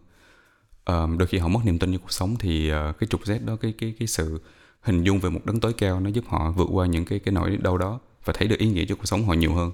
Uh, 0.91 1.19
đôi 1.19 1.27
khi 1.27 1.39
họ 1.39 1.49
mất 1.49 1.61
niềm 1.65 1.79
tin 1.79 1.93
trong 1.93 2.03
cuộc 2.03 2.13
sống 2.13 2.37
thì 2.39 2.73
uh, 2.73 2.99
cái 2.99 3.07
trục 3.07 3.23
Z 3.23 3.45
đó 3.45 3.57
cái 3.57 3.75
cái 3.79 3.95
cái 3.99 4.09
sự 4.09 4.43
hình 4.81 5.05
dung 5.05 5.19
về 5.19 5.31
một 5.31 5.41
đấng 5.45 5.61
tối 5.61 5.73
cao 5.73 6.01
nó 6.01 6.11
giúp 6.11 6.25
họ 6.29 6.51
vượt 6.51 6.69
qua 6.71 6.87
những 6.87 7.05
cái 7.05 7.19
cái 7.19 7.33
nỗi 7.33 7.57
đau 7.57 7.79
đó 7.79 8.01
và 8.25 8.33
thấy 8.33 8.49
được 8.49 8.59
ý 8.59 8.69
nghĩa 8.69 8.85
cho 8.85 8.95
cuộc 8.95 9.07
sống 9.07 9.25
họ 9.25 9.33
nhiều 9.33 9.55
hơn. 9.55 9.73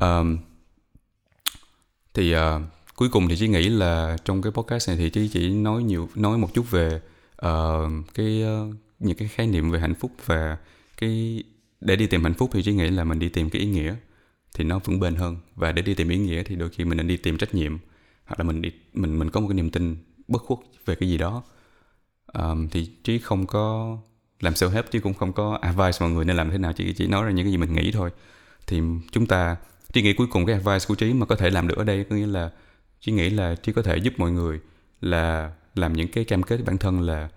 Um, 0.00 0.38
thì 2.14 2.36
uh, 2.36 2.40
cuối 2.98 3.08
cùng 3.08 3.28
thì 3.28 3.36
chỉ 3.36 3.48
nghĩ 3.48 3.68
là 3.68 4.16
trong 4.24 4.42
cái 4.42 4.52
podcast 4.52 4.88
này 4.88 4.96
thì 4.98 5.10
chỉ 5.10 5.28
chỉ 5.28 5.48
nói 5.48 5.82
nhiều 5.82 6.08
nói 6.14 6.38
một 6.38 6.54
chút 6.54 6.70
về 6.70 7.00
uh, 7.46 7.90
cái 8.14 8.44
uh, 8.44 8.74
những 8.98 9.16
cái 9.16 9.28
khái 9.28 9.46
niệm 9.46 9.70
về 9.70 9.80
hạnh 9.80 9.94
phúc 9.94 10.10
và 10.26 10.58
cái 10.96 11.42
để 11.80 11.96
đi 11.96 12.06
tìm 12.06 12.22
hạnh 12.24 12.34
phúc 12.34 12.50
thì 12.52 12.62
chỉ 12.62 12.72
nghĩ 12.72 12.88
là 12.88 13.04
mình 13.04 13.18
đi 13.18 13.28
tìm 13.28 13.50
cái 13.50 13.62
ý 13.62 13.68
nghĩa 13.68 13.94
thì 14.54 14.64
nó 14.64 14.78
vững 14.78 15.00
bền 15.00 15.14
hơn. 15.14 15.36
Và 15.54 15.72
để 15.72 15.82
đi 15.82 15.94
tìm 15.94 16.08
ý 16.08 16.18
nghĩa 16.18 16.42
thì 16.42 16.56
đôi 16.56 16.68
khi 16.68 16.84
mình 16.84 16.96
nên 16.96 17.08
đi 17.08 17.16
tìm 17.16 17.38
trách 17.38 17.54
nhiệm 17.54 17.78
hoặc 18.24 18.40
là 18.40 18.44
mình 18.44 18.62
đi 18.62 18.70
mình 18.94 19.18
mình 19.18 19.30
có 19.30 19.40
một 19.40 19.48
cái 19.48 19.54
niềm 19.54 19.70
tin 19.70 19.96
bất 20.28 20.42
khuất 20.42 20.58
về 20.86 20.94
cái 20.94 21.08
gì 21.08 21.18
đó. 21.18 21.42
Um, 22.32 22.68
thì 22.68 22.90
trí 23.04 23.18
không 23.18 23.46
có 23.46 23.96
làm 24.40 24.52
self 24.52 24.68
help 24.68 24.90
chứ 24.90 25.00
cũng 25.00 25.14
không 25.14 25.32
có 25.32 25.58
advice 25.60 25.98
mọi 26.00 26.10
người 26.10 26.24
nên 26.24 26.36
làm 26.36 26.50
thế 26.50 26.58
nào 26.58 26.72
chỉ 26.72 26.92
chỉ 26.92 27.06
nói 27.06 27.24
ra 27.24 27.30
những 27.30 27.46
cái 27.46 27.52
gì 27.52 27.56
mình 27.56 27.72
nghĩ 27.72 27.92
thôi. 27.92 28.10
Thì 28.66 28.80
chúng 29.12 29.26
ta 29.26 29.56
trí 29.92 30.02
nghĩ 30.02 30.12
cuối 30.12 30.26
cùng 30.30 30.46
cái 30.46 30.54
advice 30.54 30.84
của 30.88 30.94
trí 30.94 31.12
mà 31.12 31.26
có 31.26 31.36
thể 31.36 31.50
làm 31.50 31.68
được 31.68 31.78
ở 31.78 31.84
đây 31.84 32.04
có 32.10 32.16
nghĩa 32.16 32.26
là 32.26 32.50
chỉ 33.00 33.12
nghĩ 33.12 33.30
là 33.30 33.54
chỉ 33.54 33.72
có 33.72 33.82
thể 33.82 33.96
giúp 33.96 34.14
mọi 34.16 34.30
người 34.30 34.60
là 35.00 35.52
làm 35.74 35.92
những 35.92 36.08
cái 36.08 36.24
cam 36.24 36.42
kết 36.42 36.56
với 36.56 36.64
bản 36.64 36.78
thân 36.78 37.00
là 37.00 37.28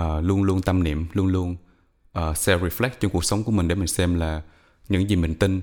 uh, 0.00 0.24
luôn 0.24 0.42
luôn 0.42 0.62
tâm 0.62 0.82
niệm 0.82 1.06
luôn 1.12 1.26
luôn 1.26 1.56
ờ, 2.12 2.30
uh, 2.30 2.36
self 2.36 2.68
reflect 2.68 2.90
trong 3.00 3.10
cuộc 3.10 3.24
sống 3.24 3.44
của 3.44 3.52
mình 3.52 3.68
để 3.68 3.74
mình 3.74 3.86
xem 3.86 4.14
là 4.14 4.42
những 4.88 5.08
gì 5.08 5.16
mình 5.16 5.34
tin 5.34 5.60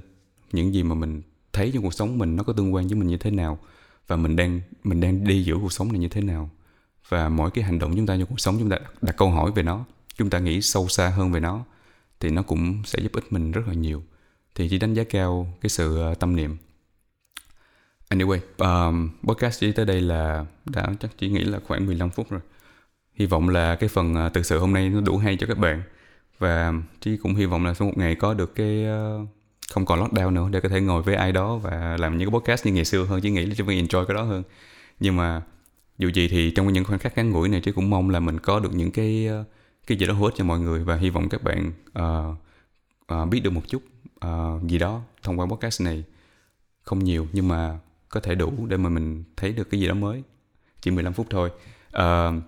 những 0.52 0.74
gì 0.74 0.84
mà 0.84 0.96
mình 0.96 1.22
thấy 1.54 1.72
trong 1.74 1.84
cuộc 1.84 1.94
sống 1.94 2.18
mình 2.18 2.36
nó 2.36 2.44
có 2.44 2.54
tương 2.54 2.74
quan 2.74 2.88
với 2.88 2.96
mình 2.96 3.08
như 3.08 3.18
thế 3.18 3.32
nào 3.32 3.60
và 4.08 4.16
mình 4.16 4.36
đang 4.36 4.62
mình 4.84 5.02
đang 5.02 5.24
đi 5.24 5.44
giữa 5.44 5.56
cuộc 5.62 5.74
sống 5.74 5.92
này 5.92 6.00
như 6.00 6.08
thế 6.08 6.22
nào. 6.22 6.50
Và 7.10 7.30
mỗi 7.30 7.52
cái 7.52 7.64
hành 7.64 7.80
động 7.80 7.96
chúng 7.96 8.06
ta 8.06 8.18
trong 8.18 8.26
cuộc 8.26 8.40
sống 8.40 8.56
chúng 8.60 8.70
ta 8.70 8.78
đặt, 8.78 9.04
đặt 9.04 9.18
câu 9.18 9.30
hỏi 9.30 9.52
về 9.56 9.64
nó 9.64 9.86
chúng 10.18 10.30
ta 10.30 10.40
nghĩ 10.40 10.62
sâu 10.62 10.88
xa 10.88 11.10
hơn 11.10 11.32
về 11.32 11.40
nó 11.40 11.66
thì 12.20 12.30
nó 12.30 12.42
cũng 12.42 12.82
sẽ 12.86 13.00
giúp 13.00 13.12
ích 13.14 13.34
mình 13.34 13.52
rất 13.52 13.68
là 13.68 13.74
nhiều. 13.74 14.04
Thì 14.56 14.70
chỉ 14.70 14.78
đánh 14.80 14.94
giá 14.94 15.04
cao 15.04 15.54
cái 15.62 15.70
sự 15.70 16.02
ờ, 16.02 16.16
tâm 16.16 16.36
niệm 16.36 16.58
anyway 18.12 18.40
um, 18.58 19.10
podcast 19.24 19.60
chỉ 19.60 19.72
tới 19.72 19.86
đây 19.86 20.02
là 20.02 20.46
đã 20.66 20.88
chắc 21.00 21.12
chỉ 21.18 21.30
nghĩ 21.30 21.44
là 21.44 21.60
khoảng 21.68 21.86
15 21.86 22.10
phút 22.10 22.30
rồi. 22.30 22.42
Hy 23.14 23.26
vọng 23.26 23.50
là 23.50 23.76
cái 23.76 23.90
phần 23.90 24.16
à, 24.16 24.26
uh, 24.26 24.34
tự 24.34 24.44
sự 24.44 24.60
hôm 24.60 24.74
nay 24.74 24.90
nó 24.90 25.02
đủ 25.02 25.18
hay 25.18 25.38
cho 25.38 25.48
các 25.48 25.58
bạn. 25.58 25.84
Và 26.40 26.74
chỉ 27.02 27.18
cũng 27.18 27.36
hy 27.36 27.46
vọng 27.46 27.66
là 27.66 27.74
sau 27.74 27.88
một 27.88 27.98
ngày 27.98 28.16
có 28.16 28.34
được 28.34 28.56
cái 28.56 28.86
uh, 29.22 29.28
không 29.74 29.86
còn 29.86 30.00
lockdown 30.00 30.34
nữa 30.34 30.48
để 30.52 30.60
có 30.60 30.70
thể 30.70 30.82
ngồi 30.82 31.02
với 31.02 31.16
ai 31.16 31.32
đó 31.32 31.58
và 31.58 31.98
làm 32.00 32.18
những 32.18 32.32
cái 32.32 32.40
podcast 32.40 32.66
như 32.66 32.74
ngày 32.74 32.86
xưa 32.86 33.06
hơn. 33.06 33.22
Chỉ 33.22 33.30
nghĩ 33.32 33.46
là 33.46 33.56
chỉ 33.58 33.64
mình 33.64 33.86
enjoy 33.86 34.06
cái 34.06 34.16
đó 34.16 34.24
hơn. 34.24 34.44
Nhưng 35.00 35.16
mà 35.16 35.42
dù 35.98 36.10
gì 36.10 36.28
thì 36.28 36.52
trong 36.52 36.74
những 36.74 36.86
khoảnh 36.86 37.00
khắc 37.00 37.18
ngắn 37.18 37.32
ngủi 37.32 37.50
này 37.50 37.62
chứ 37.62 37.72
cũng 37.74 37.90
mong 37.90 38.10
là 38.10 38.20
mình 38.20 38.40
có 38.40 38.60
được 38.60 38.74
những 38.74 38.92
cái 38.92 39.28
ờ, 39.28 39.44
cái 39.88 39.98
gì 39.98 40.06
đó 40.06 40.14
hữu 40.14 40.26
ích 40.26 40.34
cho 40.38 40.44
mọi 40.44 40.60
người. 40.60 40.84
Và 40.84 40.96
hy 40.96 41.10
vọng 41.10 41.30
các 41.30 41.44
bạn 41.44 41.72
uh, 42.00 42.36
uh, 43.14 43.30
biết 43.30 43.40
được 43.44 43.50
một 43.50 43.64
chút 43.68 43.84
uh, 44.26 44.64
gì 44.68 44.78
đó 44.78 45.02
thông 45.24 45.40
qua 45.40 45.46
podcast 45.46 45.82
này. 45.82 46.04
Không 46.84 47.00
nhiều 47.00 47.28
nhưng 47.34 47.48
mà 47.48 47.80
có 48.12 48.20
thể 48.20 48.36
đủ 48.36 48.66
để 48.68 48.78
mà 48.78 48.90
mình 48.90 49.24
thấy 49.38 49.54
được 49.54 49.70
cái 49.72 49.80
gì 49.80 49.88
đó 49.88 49.94
mới. 49.94 50.24
Chỉ 50.82 50.92
15 50.92 51.14
phút 51.14 51.28
thôi. 51.30 51.50
Uh, 51.88 52.44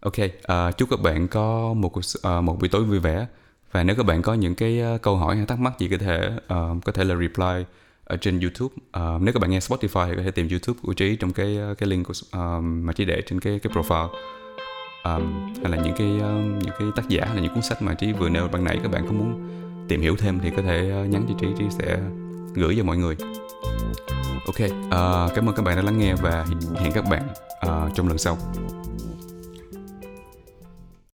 ok 0.00 0.14
uh, 0.18 0.76
chúc 0.76 0.90
các 0.90 1.00
bạn 1.00 1.28
có 1.28 1.74
một 1.74 1.92
uh, 1.96 2.44
một 2.44 2.56
buổi 2.60 2.68
tối 2.68 2.84
vui 2.84 2.98
vẻ. 2.98 3.26
Và 3.72 3.82
nếu 3.84 3.96
các 3.96 4.06
bạn 4.06 4.22
có 4.22 4.34
những 4.34 4.54
cái 4.54 4.82
câu 5.02 5.16
hỏi 5.16 5.36
hay 5.36 5.46
thắc 5.46 5.58
mắc 5.58 5.78
gì 5.78 5.88
có 5.88 5.96
thể 5.98 6.30
uh, 6.36 6.84
có 6.84 6.92
thể 6.92 7.04
là 7.04 7.14
reply 7.14 7.64
ở 8.04 8.16
trên 8.16 8.40
YouTube. 8.40 8.74
Uh, 8.74 9.22
nếu 9.22 9.34
các 9.34 9.40
bạn 9.40 9.50
nghe 9.50 9.58
Spotify 9.58 10.08
thì 10.08 10.16
có 10.16 10.22
thể 10.22 10.30
tìm 10.30 10.48
YouTube 10.48 10.80
của 10.82 10.92
trí 10.92 11.16
trong 11.16 11.32
cái 11.32 11.58
cái 11.78 11.88
link 11.88 12.06
của, 12.06 12.14
uh, 12.26 12.64
mà 12.64 12.92
trí 12.92 13.04
để 13.04 13.22
trên 13.26 13.40
cái 13.40 13.58
cái 13.58 13.72
profile. 13.72 14.08
Um, 15.04 15.54
hay 15.62 15.72
là 15.72 15.76
những 15.76 15.94
cái 15.98 16.16
uh, 16.16 16.62
những 16.64 16.74
cái 16.78 16.88
tác 16.96 17.08
giả 17.08 17.24
hay 17.24 17.36
là 17.36 17.42
những 17.42 17.54
cuốn 17.54 17.62
sách 17.62 17.82
mà 17.82 17.94
trí 17.94 18.12
vừa 18.12 18.28
nêu 18.28 18.48
ban 18.48 18.64
nãy 18.64 18.78
các 18.82 18.92
bạn 18.92 19.06
có 19.06 19.12
muốn 19.12 19.48
tìm 19.88 20.00
hiểu 20.00 20.16
thêm 20.16 20.38
thì 20.40 20.50
có 20.56 20.62
thể 20.62 21.06
nhắn 21.08 21.26
cho 21.28 21.34
trí 21.40 21.46
trí 21.58 21.64
sẽ 21.70 21.98
gửi 22.54 22.74
cho 22.76 22.84
mọi 22.84 22.96
người 22.96 23.16
ok 24.46 24.60
uh, 24.60 25.34
cảm 25.34 25.48
ơn 25.48 25.54
các 25.54 25.62
bạn 25.62 25.76
đã 25.76 25.82
lắng 25.82 25.98
nghe 25.98 26.14
và 26.14 26.46
hẹn 26.76 26.92
các 26.92 27.04
bạn 27.10 27.28
uh, 27.66 27.94
trong 27.94 28.08
lần 28.08 28.18
sau. 28.18 28.38